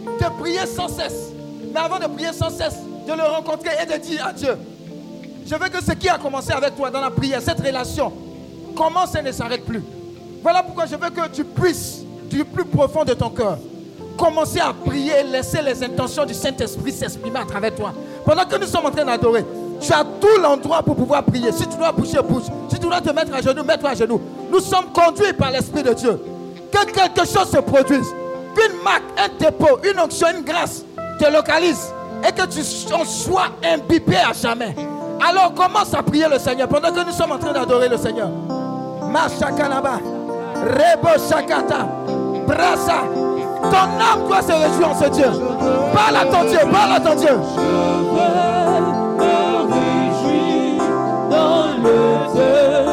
[0.04, 1.30] de prier sans cesse.
[1.72, 2.76] Mais avant de prier sans cesse,
[3.06, 4.56] de le rencontrer et de dire à Dieu,
[5.46, 8.12] je veux que ce qui a commencé avec toi dans la prière, cette relation,
[8.76, 9.82] commence et ne s'arrête plus.
[10.42, 12.00] Voilà pourquoi je veux que tu puisses,
[12.30, 13.58] du plus profond de ton cœur,
[14.16, 17.92] commencer à prier et laisser les intentions du Saint-Esprit s'exprimer à travers toi.
[18.24, 19.44] Pendant que nous sommes en train d'adorer,
[19.80, 21.50] tu as tout l'endroit pour pouvoir prier.
[21.52, 22.44] Si tu dois bouger, bouge.
[22.68, 24.20] Si tu dois te mettre à genoux, mets-toi à genoux.
[24.50, 26.22] Nous sommes conduits par l'Esprit de Dieu.
[26.70, 28.06] Que quelque chose se produise.
[28.54, 30.84] Qu'une marque, un dépôt, une onction, une grâce
[31.18, 31.91] te localise.
[32.26, 34.74] Et que tu en sois imbibé à jamais.
[35.26, 38.28] Alors commence à prier le Seigneur pendant que nous sommes en train d'adorer le Seigneur.
[39.10, 40.00] Mashakalaba,
[40.62, 41.86] Rebo Shakata,
[42.46, 43.02] Brasa.
[43.62, 45.30] Ton âme doit se réjouir en ce Dieu.
[45.94, 47.30] Parle à ton Dieu, parle à ton Dieu.
[49.38, 50.78] me réjouis
[51.30, 52.91] dans le Dieu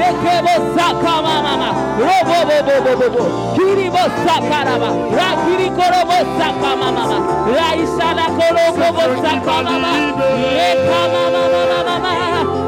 [0.00, 3.24] Rekebosakama, Robobobobobo,
[3.56, 6.88] Kiribosakarama, Rakirikorobosakama,
[7.56, 9.92] Raisala Korobosakama,
[10.56, 11.28] Rekama,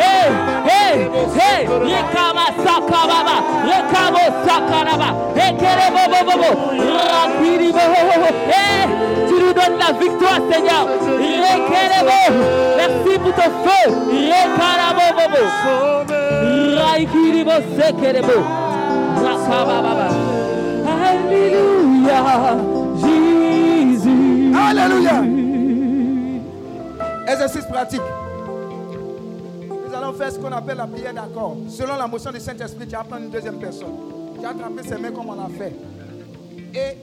[0.00, 0.51] hey.
[0.68, 1.08] Hey,
[1.38, 3.36] hey, rekama sakamama,
[3.68, 5.08] rekamo sakaraba,
[5.46, 6.50] ekerebo bobo,
[7.12, 8.86] rakiri bobo, hey,
[9.28, 10.86] tu nous donnes la victoire Seigneur,
[11.44, 12.18] rekerebo,
[12.76, 13.86] merci pour ton feu,
[14.30, 16.20] rekarabo bobo, Sauvé.
[16.76, 18.36] raikiri bo sekerebo,
[19.24, 20.08] rakababa,
[20.84, 22.20] Alléluia,
[22.96, 24.52] Jésus.
[24.54, 25.22] Alléluia.
[27.26, 28.00] Exercice pratique.
[30.16, 31.56] Faire ce qu'on appelle la prière d'accord.
[31.68, 33.94] Selon la motion du Saint-Esprit, tu vas prendre une deuxième personne.
[34.34, 35.74] Tu vas attraper ses mains comme on a fait.
[36.74, 36.98] Et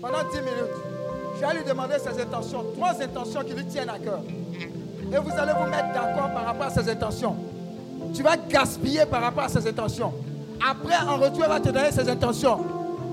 [0.00, 0.76] pendant 10 minutes,
[1.36, 2.64] je vais lui demander ses intentions.
[2.76, 4.20] Trois intentions qui lui tiennent à cœur.
[5.12, 7.36] Et vous allez vous mettre d'accord par rapport à ses intentions.
[8.14, 10.12] Tu vas gaspiller par rapport à ses intentions.
[10.68, 12.58] Après, en retour, elle va te donner ses intentions.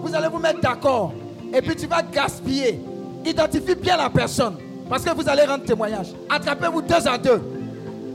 [0.01, 1.13] Vous allez vous mettre d'accord.
[1.53, 2.80] Et puis tu vas gaspiller.
[3.25, 4.55] Identifie bien la personne.
[4.89, 6.07] Parce que vous allez rendre témoignage.
[6.30, 7.57] Attrapez-vous deux à deux.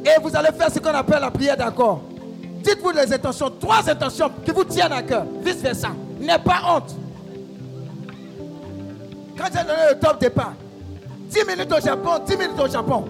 [0.04, 2.02] Et vous allez faire ce qu'on appelle la prière d'accord.
[2.62, 5.24] Dites-vous les intentions, trois intentions qui vous tiennent à cœur.
[5.42, 5.88] Vice versa.
[6.20, 6.94] N'aie pas honte.
[9.36, 10.52] Quand j'ai donné le top départ,
[11.30, 13.04] 10 minutes au Japon, 10 minutes au Japon.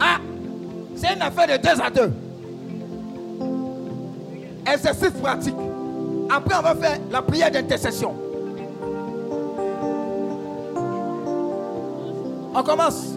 [0.00, 0.18] Ah,
[0.94, 2.12] c'est une affaire de deux à deux.
[4.72, 5.54] Exercice pratique.
[6.28, 8.14] Après, on va faire la prière d'intercession.
[12.54, 13.16] On commence.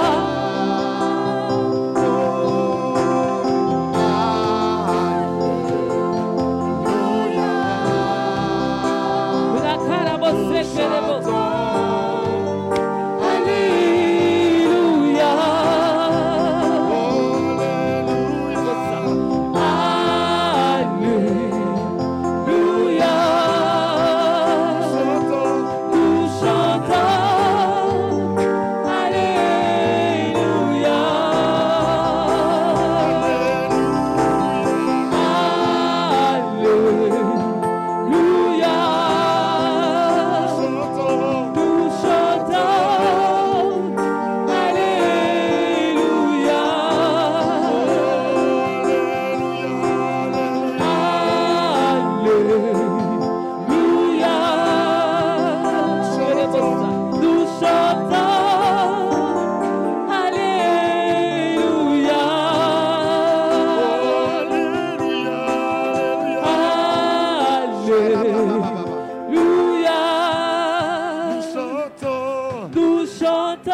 [72.73, 73.71] Nous chantons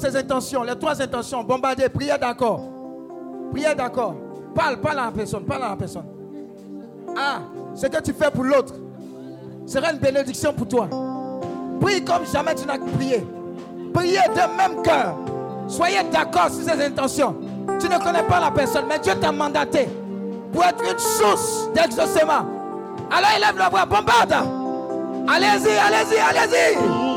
[0.00, 1.44] Ses intentions, les trois intentions.
[1.44, 2.62] Bombarder, prière d'accord.
[3.52, 4.14] Prière d'accord.
[4.54, 6.04] Parle, parle à la personne, parle à la personne.
[7.16, 7.40] Ah,
[7.74, 8.74] ce que tu fais pour l'autre
[9.66, 10.88] sera une bénédiction pour toi.
[11.80, 13.26] Prie comme jamais tu n'as prié.
[13.92, 15.16] Priez de même cœur.
[15.68, 17.36] Soyez d'accord sur ces intentions.
[17.80, 19.88] Tu ne connais pas la personne, mais Dieu t'a mandaté
[20.52, 22.44] pour être une source d'exaucement.
[23.10, 24.34] Alors élève la voix, bombarde.
[25.28, 27.09] Allez-y, allez-y, allez-y.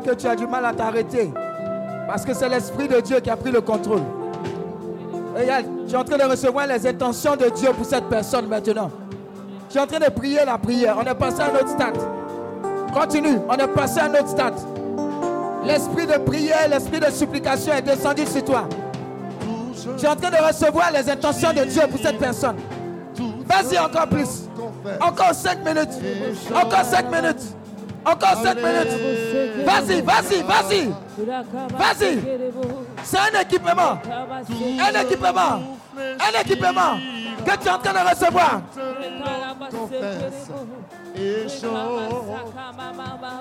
[0.00, 1.32] Que tu as du mal à t'arrêter
[2.06, 4.02] parce que c'est l'Esprit de Dieu qui a pris le contrôle.
[5.36, 8.90] Regarde, tu es en train de recevoir les intentions de Dieu pour cette personne maintenant.
[9.68, 10.96] Tu es en train de prier la prière.
[10.98, 11.98] On est passé à un autre stade.
[12.92, 13.38] Continue.
[13.48, 14.54] On est passé à un autre stade.
[15.64, 18.68] L'esprit de prière, l'esprit de supplication est descendu sur toi.
[19.98, 22.56] Tu es en train de recevoir les intentions de Dieu pour cette personne.
[23.46, 24.48] Vas-y encore plus.
[25.00, 25.98] Encore 5 minutes.
[26.54, 27.42] Encore 5 minutes.
[28.04, 29.64] Encore 5 minutes.
[29.64, 30.92] Vas-y, vas-y, vas-y.
[31.78, 32.20] Vas-y.
[33.02, 33.98] C'est un équipement.
[34.02, 35.54] Un équipement.
[35.96, 36.98] Un équipement
[37.44, 38.62] que tu es en train de recevoir.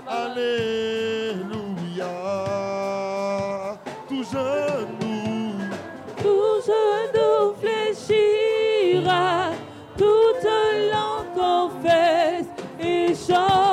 [0.07, 2.05] Alléluia.
[4.07, 5.53] Tout genou.
[6.17, 9.25] Tout genou fléchira.
[9.97, 10.47] Toute
[10.91, 12.47] langue confesse
[12.79, 13.72] et chante.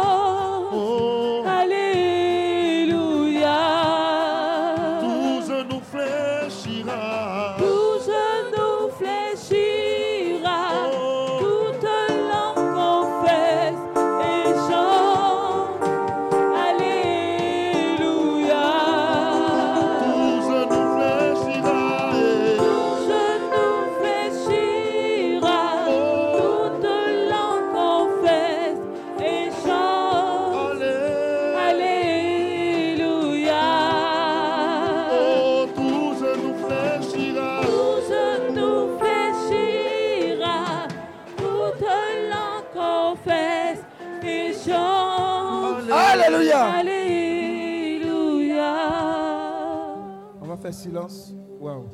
[50.81, 51.35] Silence.
[51.61, 51.85] Waouh.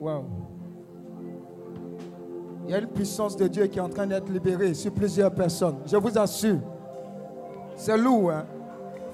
[0.00, 0.24] Waouh.
[2.64, 5.32] Il y a une puissance de Dieu qui est en train d'être libérée sur plusieurs
[5.32, 5.78] personnes.
[5.86, 6.58] Je vous assure.
[7.76, 8.30] C'est lourd.
[8.30, 8.44] Hein?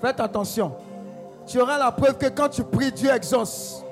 [0.01, 0.73] Faites attention.
[1.47, 3.85] Tu auras la preuve que quand tu pries, Dieu exauce.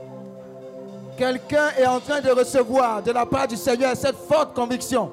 [1.16, 5.12] Quelqu'un est en train de recevoir de la part du Seigneur cette forte conviction.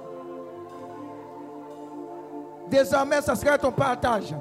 [2.70, 4.34] Désormais, ça sera ton partage.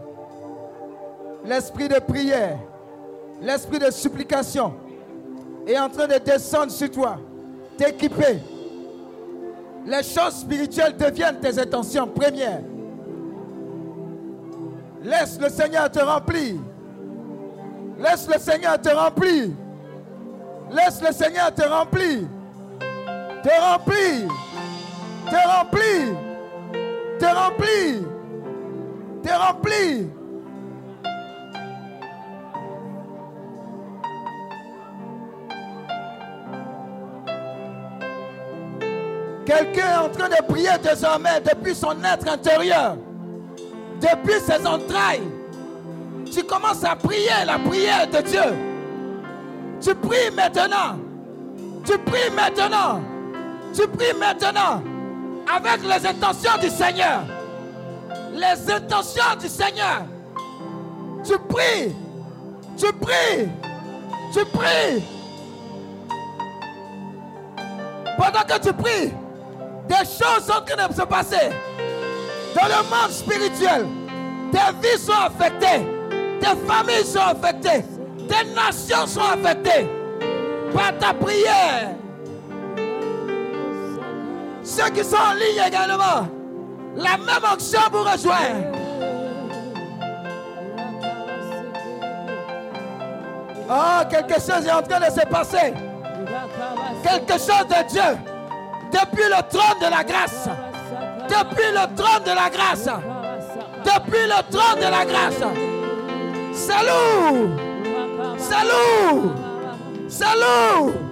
[1.44, 2.58] L'esprit de prière,
[3.40, 4.74] l'esprit de supplication
[5.66, 7.18] est en train de descendre sur toi,
[7.76, 8.38] t'équiper.
[9.86, 12.60] Les choses spirituelles deviennent tes intentions premières.
[15.02, 16.56] Laisse le Seigneur te remplir.
[17.98, 19.50] Laisse le Seigneur te remplir.
[20.70, 22.20] Laisse le Seigneur te remplir.
[23.42, 24.28] Te remplir.
[25.30, 26.16] Te remplir.
[27.18, 28.02] Te remplir.
[29.22, 30.17] Te.
[39.48, 42.98] Quelqu'un est en train de prier désormais depuis son être intérieur,
[43.98, 45.26] depuis ses entrailles.
[46.30, 48.42] Tu commences à prier la prière de Dieu.
[49.80, 50.98] Tu pries maintenant.
[51.82, 53.00] Tu pries maintenant.
[53.72, 54.82] Tu pries maintenant
[55.50, 57.22] avec les intentions du Seigneur.
[58.34, 60.02] Les intentions du Seigneur.
[61.24, 61.96] Tu pries.
[62.76, 63.48] Tu pries.
[64.30, 65.02] Tu pries.
[68.18, 69.12] Pendant que tu pries,
[69.88, 71.50] des choses sont en train de se passer.
[72.54, 73.86] Dans le monde spirituel,
[74.52, 75.86] tes vies sont affectées.
[76.40, 77.84] Tes familles sont affectées.
[78.28, 79.88] Tes nations sont affectées
[80.74, 81.90] par ta prière.
[84.62, 86.28] Ceux qui sont en ligne également,
[86.94, 88.78] la même action vous rejoint.
[93.70, 95.74] Oh, quelque chose est en train de se passer.
[97.02, 98.37] Quelque chose de Dieu.
[98.92, 100.48] Depuis le trône de la grâce.
[101.28, 102.88] Depuis le trône de la grâce.
[103.84, 105.42] Depuis le trône de la grâce.
[106.52, 107.50] Salut.
[108.38, 109.30] Salut.
[110.08, 111.08] Salut.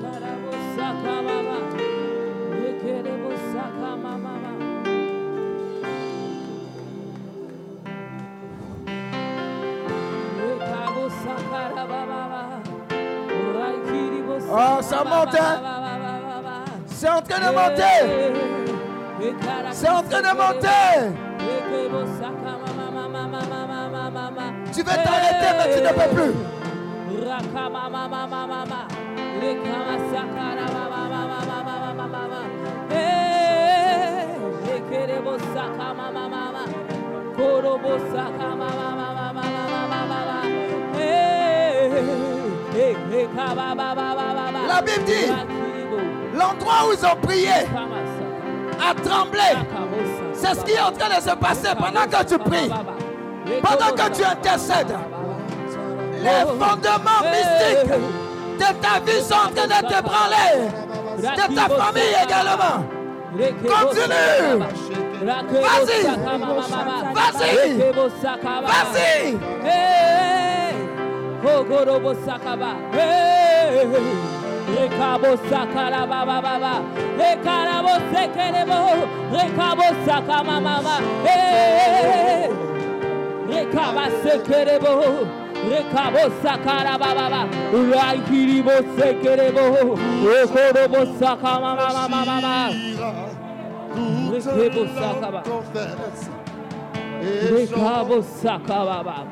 [14.48, 15.75] Oh, ça monte, hein?
[16.98, 17.82] C'est en train de monter.
[19.72, 21.12] C'est en train de monter.
[24.72, 26.32] Tu veux t'arrêter, mais tu ne peux plus.
[44.68, 45.65] La Bible dit,
[46.36, 47.66] l'endroit où ils ont prié
[48.78, 49.50] a tremblé.
[50.34, 52.70] C'est ce qui est en train de se passer pendant que tu pries,
[53.62, 54.94] pendant que tu intercèdes.
[56.22, 57.92] Les fondements mystiques
[58.58, 60.52] de ta vie sont en train de te branler,
[61.18, 62.78] de ta famille également.
[63.36, 64.64] Continue.
[65.22, 66.00] Vas-y.
[67.14, 67.58] Vas-y.
[68.62, 69.36] Vas-y.
[74.66, 74.66] Ogorobo sakaba.
[74.66, 74.86] Hey.
[74.88, 76.74] Rekabo sakara baba baba.
[77.18, 78.78] Rekarabo sekerebo.
[79.32, 80.96] Rekabo sakama mama.
[81.24, 82.50] Hey.
[83.48, 84.92] Rekaba sekerebo.
[85.70, 87.48] Rekabo sakara baba baba.
[87.72, 89.96] Raikiribo sekerebo.
[90.24, 92.70] Rekorobo sakama mama mama.
[94.30, 95.42] Rekebo sakaba.
[97.52, 99.26] Rekabo sakaba baba.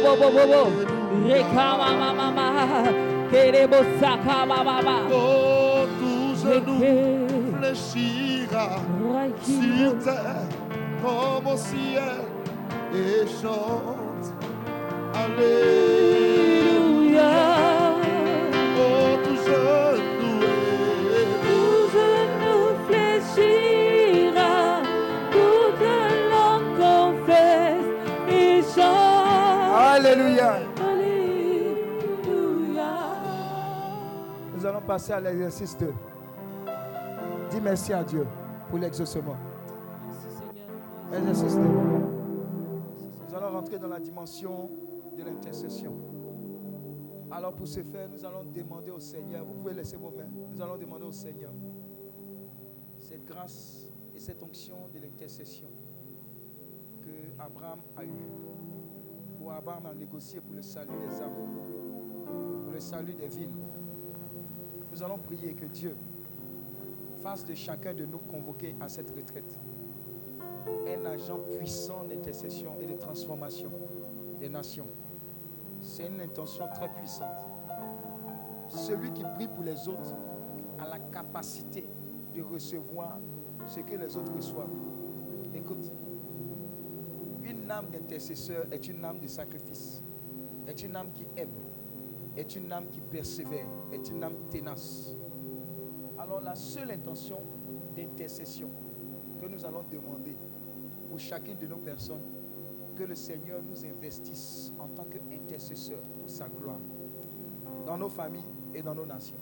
[1.27, 2.49] Rekama mama.
[3.31, 3.79] Kerebo
[5.99, 7.27] tout genou
[7.59, 8.67] fléchira
[9.43, 10.49] sur terre
[11.03, 12.21] comme au ciel
[12.95, 14.27] et chante.
[15.15, 16.34] Alléluia.
[34.85, 35.93] Passer à l'exercice 2.
[37.51, 38.27] Dis merci à Dieu
[38.69, 39.37] pour l'exaucement.
[41.13, 41.63] Exercice 2.
[43.57, 44.71] entrer dans la dimension
[45.17, 45.95] de l'intercession.
[47.31, 50.61] Alors pour ce faire, nous allons demander au Seigneur, vous pouvez laisser vos mains, nous
[50.61, 51.51] allons demander au Seigneur
[53.01, 55.69] cette grâce et cette onction de l'intercession
[57.03, 58.09] que Abraham a eue
[59.39, 61.33] pour Abraham a négocié pour le salut des âmes,
[62.63, 63.51] pour le salut des villes.
[64.95, 65.97] Nous allons prier que Dieu
[67.21, 69.59] fasse de chacun de nous convoquer à cette retraite
[70.87, 73.73] un agent puissant d'intercession et de transformation
[74.39, 74.87] des nations.
[75.83, 77.27] C'est une intention très puissante.
[78.69, 80.15] Celui qui prie pour les autres
[80.79, 81.85] a la capacité
[82.33, 83.19] de recevoir
[83.67, 84.69] ce que les autres reçoivent.
[85.57, 85.91] Écoute,
[87.43, 90.05] une âme d'intercesseur est une âme de sacrifice,
[90.69, 91.51] est une âme qui aime,
[92.37, 95.11] est une âme qui persévère, est une âme ténace.
[96.19, 97.39] Alors la seule intention
[97.97, 98.71] d'intercession
[99.41, 100.37] que nous allons demander
[101.09, 102.23] pour chacune de nos personnes,
[102.97, 106.81] que le Seigneur nous investisse en tant qu'intercesseur pour sa gloire,
[107.87, 108.45] dans nos familles
[108.75, 109.37] et dans nos nations.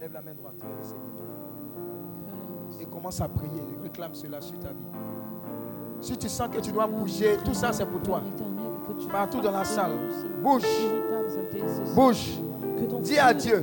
[0.00, 1.04] Lève la main droite vers le Seigneur.
[2.80, 3.62] Et commence à prier.
[3.82, 4.84] Réclame cela sur ta vie.
[6.00, 8.22] Si tu sens que tu dois bouger, tout ça c'est pour toi.
[9.10, 9.92] Partout dans la salle.
[10.42, 10.64] Bouge.
[11.94, 12.38] Bouge.
[13.02, 13.62] Dis à Dieu.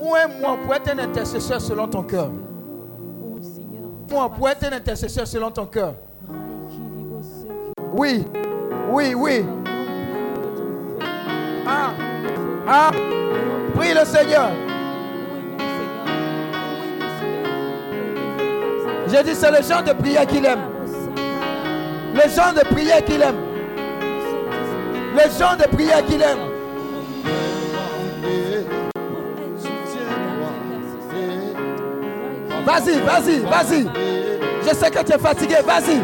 [0.00, 2.30] Où est moi pour être un intercesseur selon ton cœur
[4.10, 5.94] Moi pour être un intercesseur selon ton cœur.
[7.92, 8.24] Oui.
[8.90, 9.44] Oui, oui.
[11.66, 11.90] Ah.
[12.66, 12.90] Ah.
[13.74, 14.50] Prie le Seigneur.
[19.10, 20.60] J'ai dit, c'est le genre de prière qu'il aime.
[22.14, 23.47] Le genre de prière qu'il aime.
[25.18, 26.38] Le genre de prière qu'il aime.
[32.64, 33.88] Vas-y, vas-y, vas-y.
[34.62, 35.56] Je sais que tu es fatigué.
[35.66, 35.98] Vas-y.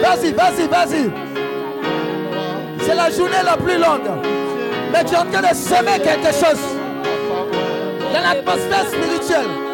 [0.00, 1.10] Vas-y, vas-y, vas-y.
[2.82, 4.22] C'est la journée la plus longue.
[4.92, 6.60] Mais tu es en train de semer quelque chose
[8.12, 9.69] dans l'atmosphère spirituelle.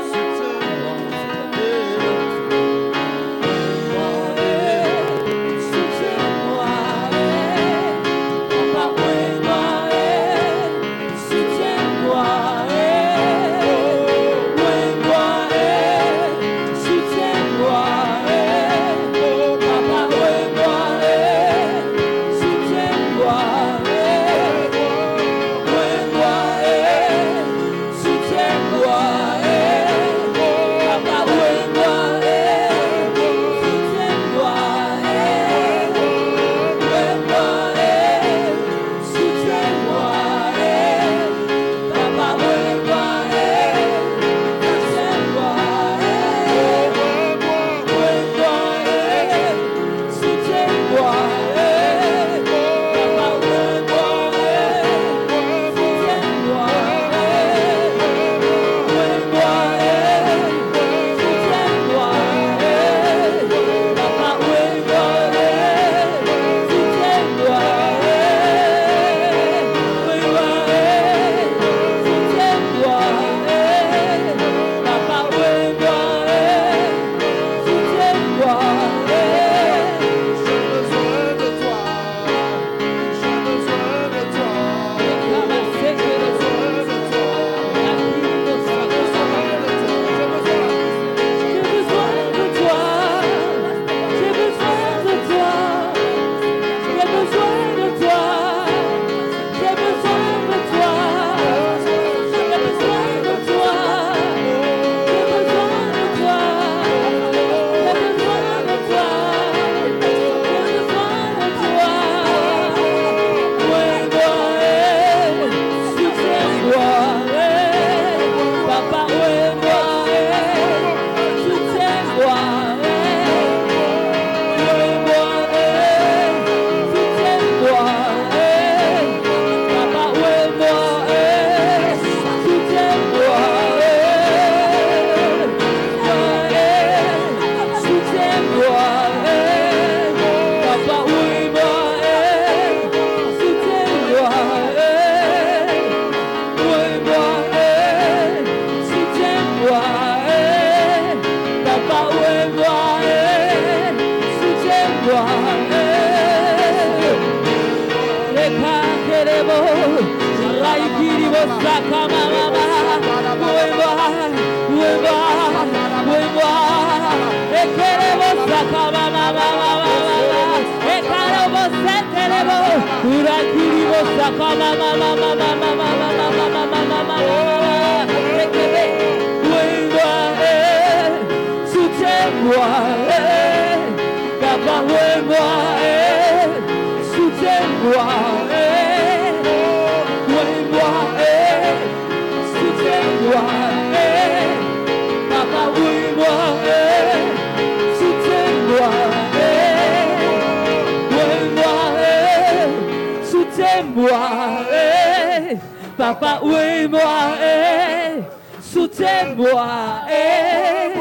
[205.97, 208.23] Papa, oui, moi, eh,
[208.61, 209.67] soutiens-moi,
[210.11, 210.93] eh,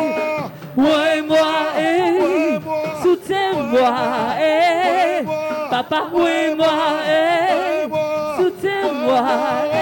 [0.78, 2.60] oui, moi, eh,
[3.04, 3.94] soutiens-moi,
[4.40, 5.26] eh,
[5.70, 7.88] Papa, oui, moi, eh,
[8.38, 9.75] soutiens-moi,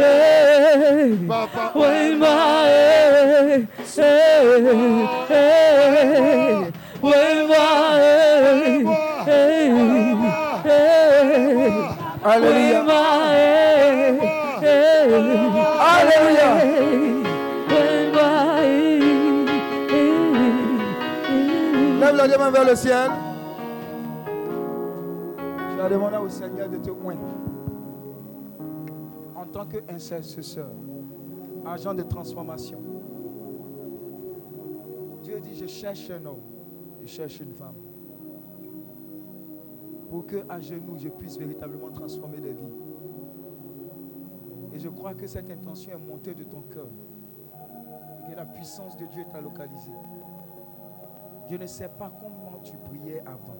[0.00, 5.54] eh, papa, oui, moi, eh, eh,
[7.02, 7.80] oui, moi,
[13.76, 14.18] eh,
[14.62, 14.90] eh,
[22.28, 23.10] la main vers le ciel.
[25.70, 27.20] Je vais demander au Seigneur de te oindre.
[29.34, 30.70] En tant qu'intercesseur,
[31.66, 32.80] agent de transformation.
[35.22, 36.40] Dieu dit, je cherche un homme
[37.02, 37.74] je cherche une femme.
[40.08, 42.74] Pour que à genoux, je puisse véritablement transformer des vies.
[44.72, 46.88] Et je crois que cette intention est montée de ton cœur.
[48.28, 49.92] Et que la puissance de Dieu t'a localisé.
[51.50, 53.56] Je ne sais pas comment tu priais avant.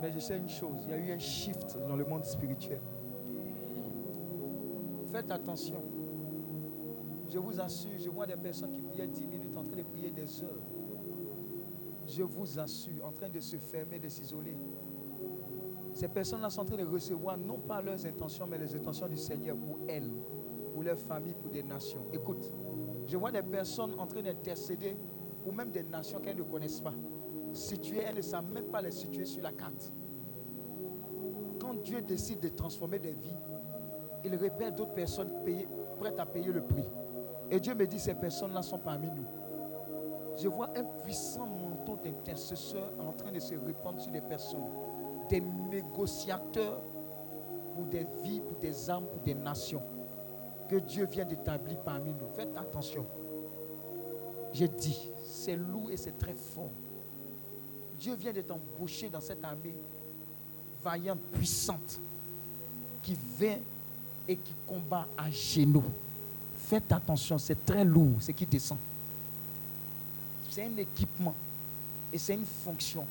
[0.00, 2.80] Mais je sais une chose, il y a eu un shift dans le monde spirituel.
[5.12, 5.82] Faites attention.
[7.28, 10.10] Je vous assure, je vois des personnes qui priaient 10 minutes en train de prier
[10.10, 10.62] des heures
[12.08, 14.56] je vous assure, en train de se fermer, de s'isoler.
[15.94, 19.16] Ces personnes-là sont en train de recevoir non pas leurs intentions, mais les intentions du
[19.16, 20.10] Seigneur pour elles,
[20.72, 22.06] pour leur famille, pour des nations.
[22.12, 22.50] Écoute,
[23.06, 24.96] je vois des personnes en train d'intercéder
[25.48, 26.92] pour même des nations qu'elles ne connaissent pas.
[27.54, 29.90] Situées, elles ne savent même pas les situer sur la carte.
[31.58, 33.38] Quand Dieu décide de transformer des vies,
[34.26, 35.30] il repère d'autres personnes
[35.98, 36.84] prêtes à payer le prix.
[37.50, 39.24] Et Dieu me dit, ces personnes-là sont parmi nous.
[40.36, 41.48] Je vois un puissant
[42.04, 44.68] d'intercesseurs en train de se répandre sur des personnes,
[45.30, 46.82] des négociateurs
[47.74, 49.80] pour des vies, pour des âmes, pour des nations
[50.68, 52.28] que Dieu vient d'établir parmi nous.
[52.36, 53.06] Faites attention.
[54.54, 56.70] Je dis, c'est lourd et c'est très fort.
[57.98, 59.74] Dieu vient de t'embaucher dans cette armée
[60.82, 61.98] vaillante, puissante,
[63.02, 63.58] qui vient
[64.26, 65.84] et qui combat à genoux.
[66.56, 68.78] Faites attention, c'est très lourd ce qui descend.
[70.50, 71.34] C'est un équipement.
[72.12, 73.06] Et c'est une fonction.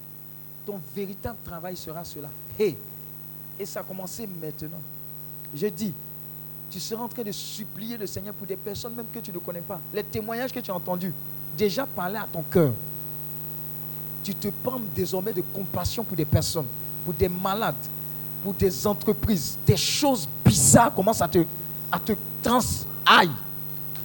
[0.66, 2.30] Ton véritable travail sera cela.
[2.60, 2.76] Et
[3.66, 4.82] ça a commencé maintenant.
[5.54, 5.94] Je dis,
[6.70, 9.40] tu seras en train de supplier le Seigneur pour des personnes même que tu ne
[9.40, 9.80] connais pas.
[9.94, 11.14] Les témoignages que tu as entendus,
[11.58, 12.72] déjà parler à ton cœur.
[14.24, 16.66] Tu te prends désormais de compassion pour des personnes,
[17.06, 17.76] pour des malades,
[18.44, 19.58] pour des entreprises.
[19.66, 21.46] Des choses bizarres commencent à te,
[21.92, 22.14] à te.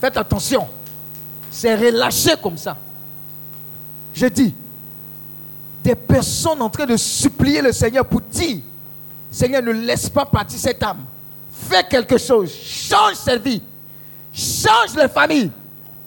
[0.01, 0.67] Faites attention.
[1.51, 2.77] C'est relâché comme ça.
[4.15, 4.55] Je dis,
[5.83, 8.63] des personnes en train de supplier le Seigneur pour dire,
[9.31, 11.05] Seigneur, ne laisse pas partir cette âme.
[11.53, 12.53] Fais quelque chose.
[12.53, 13.63] Change cette vie.
[14.33, 15.51] Change les familles.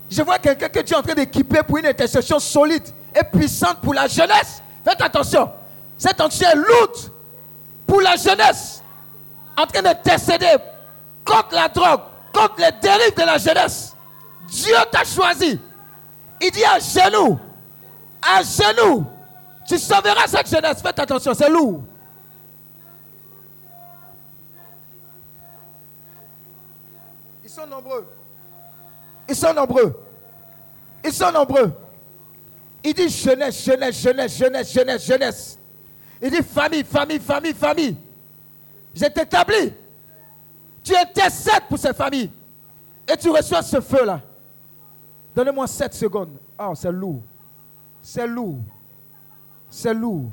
[0.09, 3.80] Je vois quelqu'un que tu es en train d'équiper pour une intercession solide et puissante
[3.81, 4.61] pour la jeunesse.
[4.84, 5.49] Faites attention.
[5.97, 7.11] Cette onction est lourde
[7.88, 8.81] pour la jeunesse.
[9.57, 10.55] En train d'intercéder
[11.23, 12.01] contre la drogue,
[12.34, 13.95] contre les dérives de la jeunesse.
[14.47, 15.59] Dieu t'a choisi.
[16.41, 17.39] Il dit à genoux,
[18.22, 19.05] à genoux,
[19.67, 20.81] tu sauveras cette jeunesse.
[20.81, 21.81] Faites attention, c'est lourd.
[27.56, 28.06] Sont nombreux.
[29.30, 30.03] Ils sont nombreux.
[31.03, 31.72] Ils sont nombreux.
[32.84, 35.60] Il dit jeunesse, jeunesse, jeunesse, jeunesse, jeunesse, jeunesse.
[36.22, 37.98] Il dit famille, famille, famille, famille.
[38.94, 39.73] Je t'établis.
[40.84, 42.30] Tu intercèdes pour ces familles.
[43.11, 44.22] Et tu reçois ce feu-là.
[45.36, 46.38] Donnez-moi 7 secondes.
[46.60, 47.22] Oh, c'est lourd.
[48.02, 48.60] C'est lourd.
[49.69, 50.32] C'est lourd.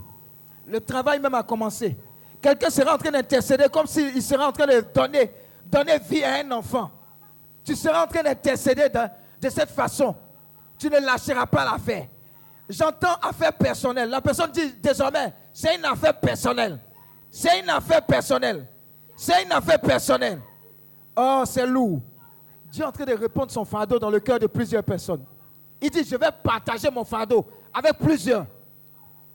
[0.66, 1.97] Le travail même a commencé.
[2.40, 5.31] Quelqu'un sera en train d'intercéder comme s'il serait en train de donner,
[5.66, 6.90] donner vie à un enfant.
[7.64, 10.14] Tu seras en train d'intercéder de, cette façon.
[10.78, 12.09] Tu ne lâcheras pas l'affaire.
[12.68, 14.09] J'entends affaire personnelle.
[14.09, 16.78] La personne dit désormais, c'est une affaire personnelle.
[17.30, 18.66] C'est une affaire personnelle.
[19.16, 20.40] C'est une affaire personnelle.
[21.16, 22.01] Oh, c'est lourd.
[22.70, 25.24] Dieu est en train de répondre son fardeau dans le cœur de plusieurs personnes.
[25.80, 28.47] Il dit, je vais partager mon fardeau avec plusieurs.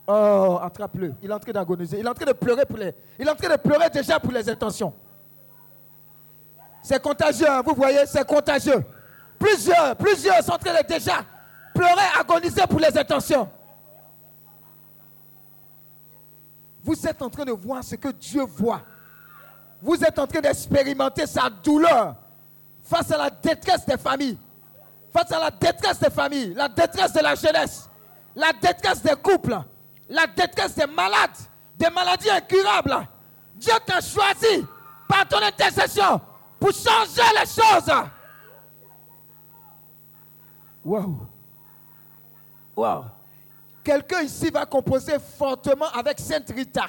[0.08, 1.14] Oh, attrape-le.
[1.22, 2.00] Il est en train d'agoniser.
[2.00, 2.94] Il est en train de pleurer pour les.
[3.20, 4.94] Il est en train de pleurer déjà pour les intentions.
[6.88, 8.82] C'est contagieux, hein, vous voyez, c'est contagieux.
[9.38, 11.22] Plusieurs, plusieurs sont en train de déjà
[11.76, 13.52] pleurer, agoniser pour les intentions.
[16.82, 18.84] Vous êtes en train de voir ce que Dieu voit.
[19.82, 22.16] Vous êtes en train d'expérimenter sa douleur
[22.82, 24.38] face à la détresse des familles,
[25.12, 27.90] face à la détresse des familles, la détresse de la jeunesse,
[28.34, 29.60] la détresse des couples,
[30.08, 31.32] la détresse des malades,
[31.76, 33.10] des maladies incurables.
[33.56, 34.66] Dieu t'a choisi
[35.10, 36.22] par ton intercession
[36.60, 37.94] pour changer les choses.
[40.84, 41.28] Wow.
[42.76, 43.06] Wow.
[43.84, 46.88] Quelqu'un ici va composer fortement avec Sainte Rita.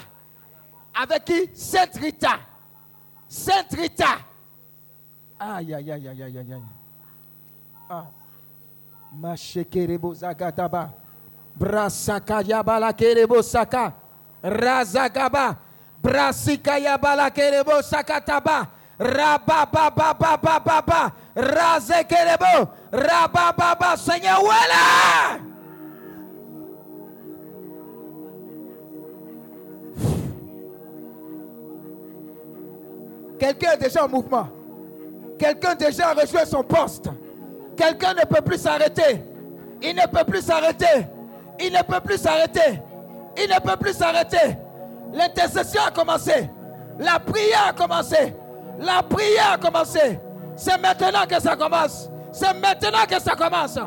[0.95, 1.51] Avec qui?
[1.55, 2.39] Sainte Rita.
[3.29, 4.19] Sainte Rita.
[5.39, 6.63] Aïe, aïe, aïe, aïe, aïe, aïe.
[7.89, 8.07] Ah.
[9.13, 10.91] Mashekerebo zagadaba.
[11.57, 13.95] Brasaka yabala kerebo saka.
[14.43, 15.57] Razagaba.
[16.03, 18.78] Brasika yabala kerebo sakataba.
[18.99, 21.13] Rababababababa.
[21.37, 22.69] Razekerebo.
[22.93, 23.97] Rabababa.
[23.97, 25.39] Seigneur, voilà.
[33.39, 34.49] Quelqu'un est déjà en mouvement.
[35.39, 37.09] Quelqu'un déjà a son poste.
[37.77, 39.23] Quelqu'un ne peut plus s'arrêter.
[39.81, 41.07] Il ne peut plus s'arrêter.
[41.61, 42.83] Il ne peut plus s'arrêter.
[43.37, 44.59] Il ne peut plus s'arrêter.
[45.13, 46.51] L'intercession a commencé.
[46.99, 48.35] La prière a commencé.
[48.79, 50.21] La prière a commencé.
[50.57, 52.09] C'est maintenant que ça commence.
[52.33, 53.79] C'est maintenant que ça commence.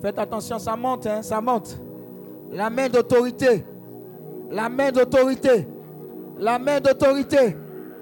[0.00, 1.78] Faites attention, ça monte, hein, ça monte.
[2.50, 3.64] La main d'autorité.
[4.52, 5.66] La main d'autorité.
[6.38, 7.56] La main d'autorité.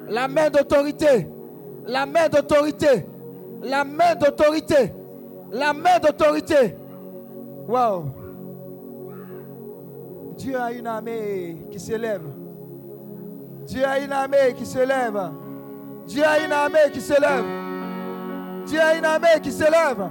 [0.08, 1.28] La main d'autorité.
[1.86, 3.06] La main d'autorité.
[3.62, 4.92] La main d'autorité.
[5.52, 6.76] La main d'autorité.
[7.68, 8.04] Wow.
[10.36, 12.22] Dieu a une armée qui s'élève.
[13.66, 15.30] Dieu a une armée qui s'élève.
[16.06, 17.44] Dieu a une armée qui s'élève.
[18.66, 20.08] Dieu a une armée qui s'élève.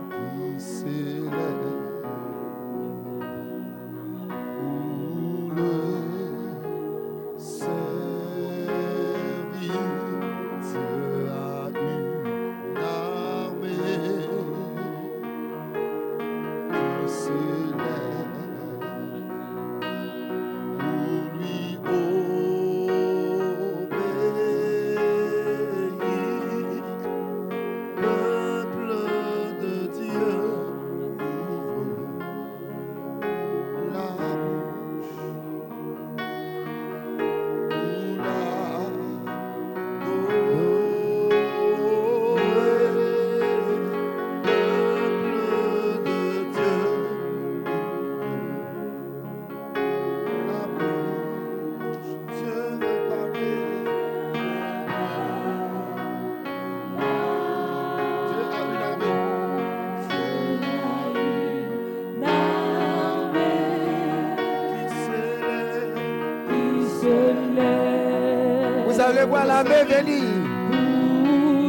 [69.89, 70.23] Venir.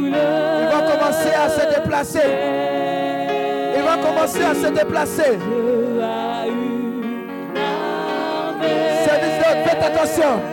[0.05, 2.29] Il va commencer à se déplacer.
[3.75, 5.39] Il va commencer à se déplacer.
[9.63, 10.50] Faites attention.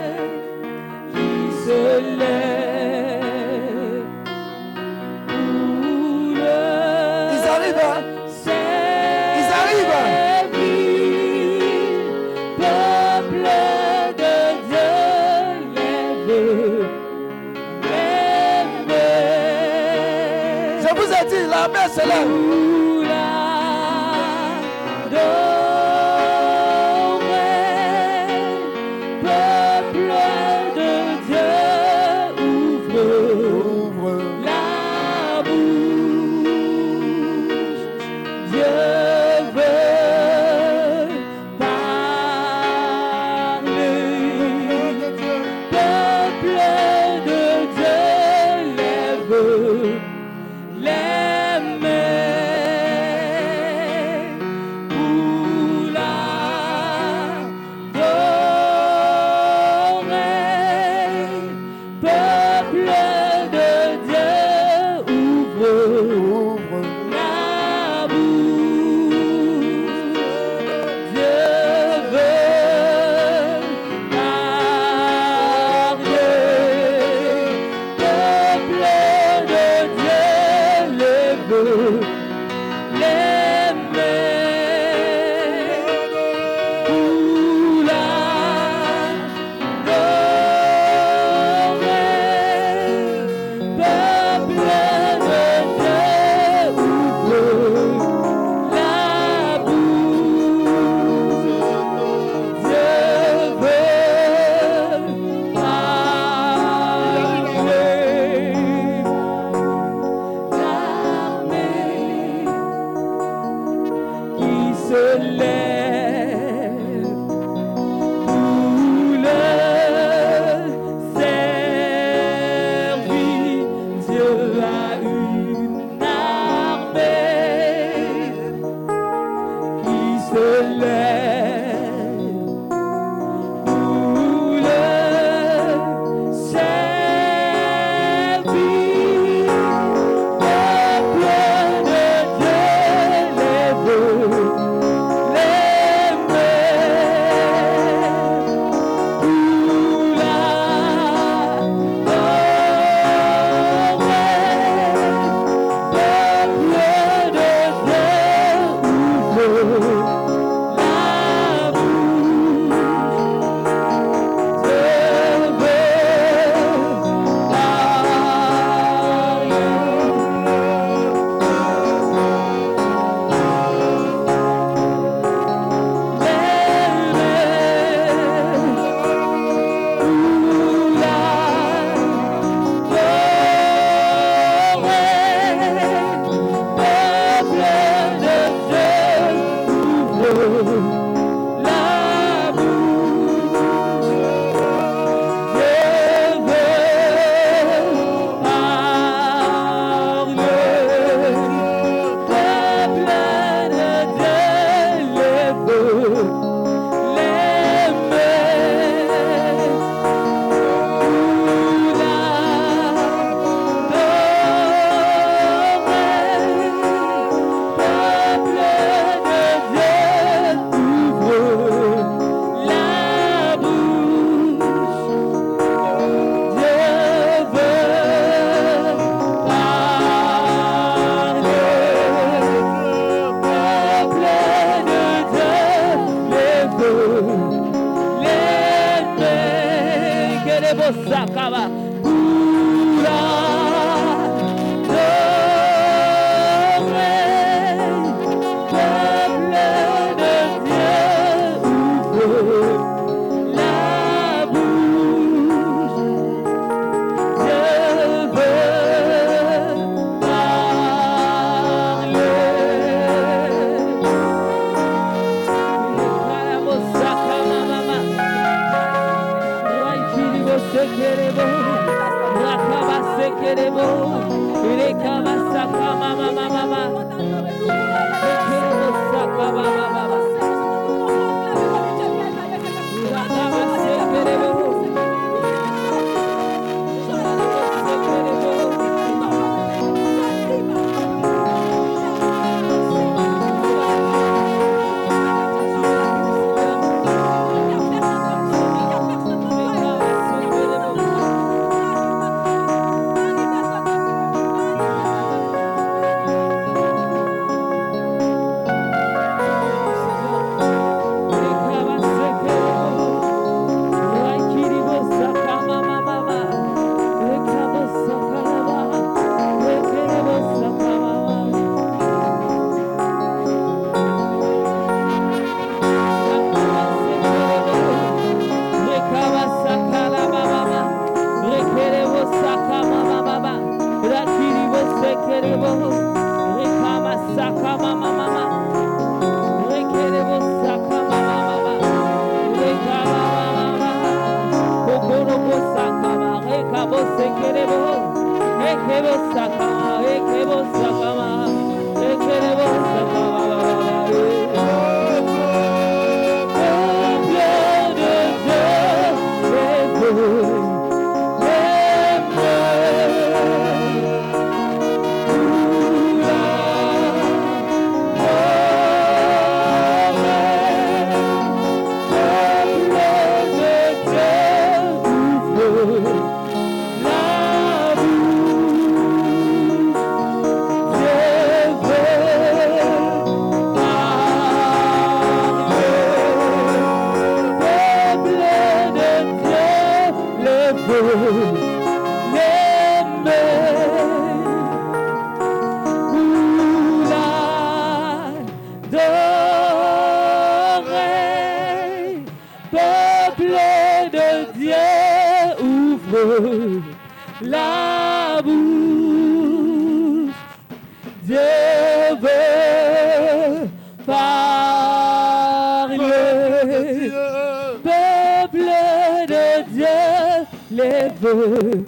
[420.78, 421.84] leve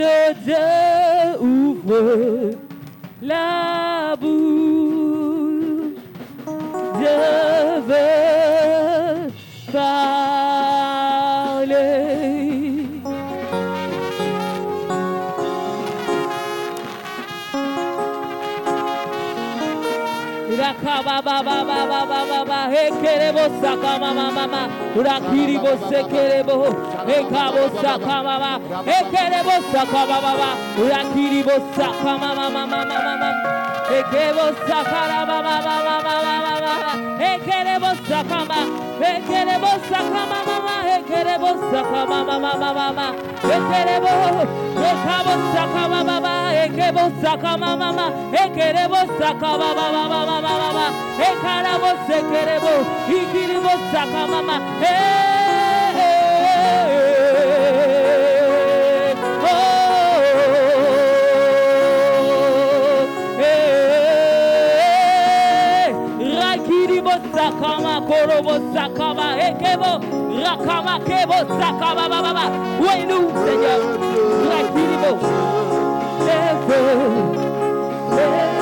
[0.01, 0.15] de
[0.45, 0.69] Dieu
[1.41, 2.57] ouvre.
[3.21, 3.88] La
[21.43, 24.63] ba ba ba ba ba ba he kerebo saka ma ma ma ma
[25.07, 26.57] rakiri bo se kerebo
[27.09, 28.53] he kabo saka ma ma
[28.89, 30.51] he kerebo saka ba ba ba
[30.91, 33.31] rakiri bo saka ma ma ma ma ma ma
[33.91, 34.99] he kerebo saka
[38.09, 38.61] sakama
[39.11, 43.07] ekere bo sakama mama ekere bo sakama mama mama
[43.57, 44.15] ekere bo
[44.91, 46.33] ekabo sakama mama
[46.65, 48.07] ekebo sakama mama.
[48.33, 50.87] Ekere bo sakama mama mama mama
[51.29, 52.75] ekara bo sekere bo
[53.17, 55.28] ikiri bo sakama mama.
[67.59, 69.99] Rakama Korobo Sakaba Ekebo
[70.43, 72.45] Rakama Kebo Sakaba Baba
[78.07, 78.58] Seigneur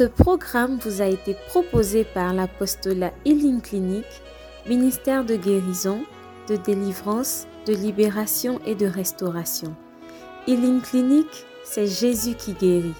[0.00, 4.06] Ce programme vous a été proposé par l'apostolat Healing Clinic,
[4.66, 6.00] ministère de guérison,
[6.48, 9.76] de délivrance, de libération et de restauration.
[10.48, 11.26] Healing Clinic,
[11.64, 12.94] c'est Jésus qui guérit.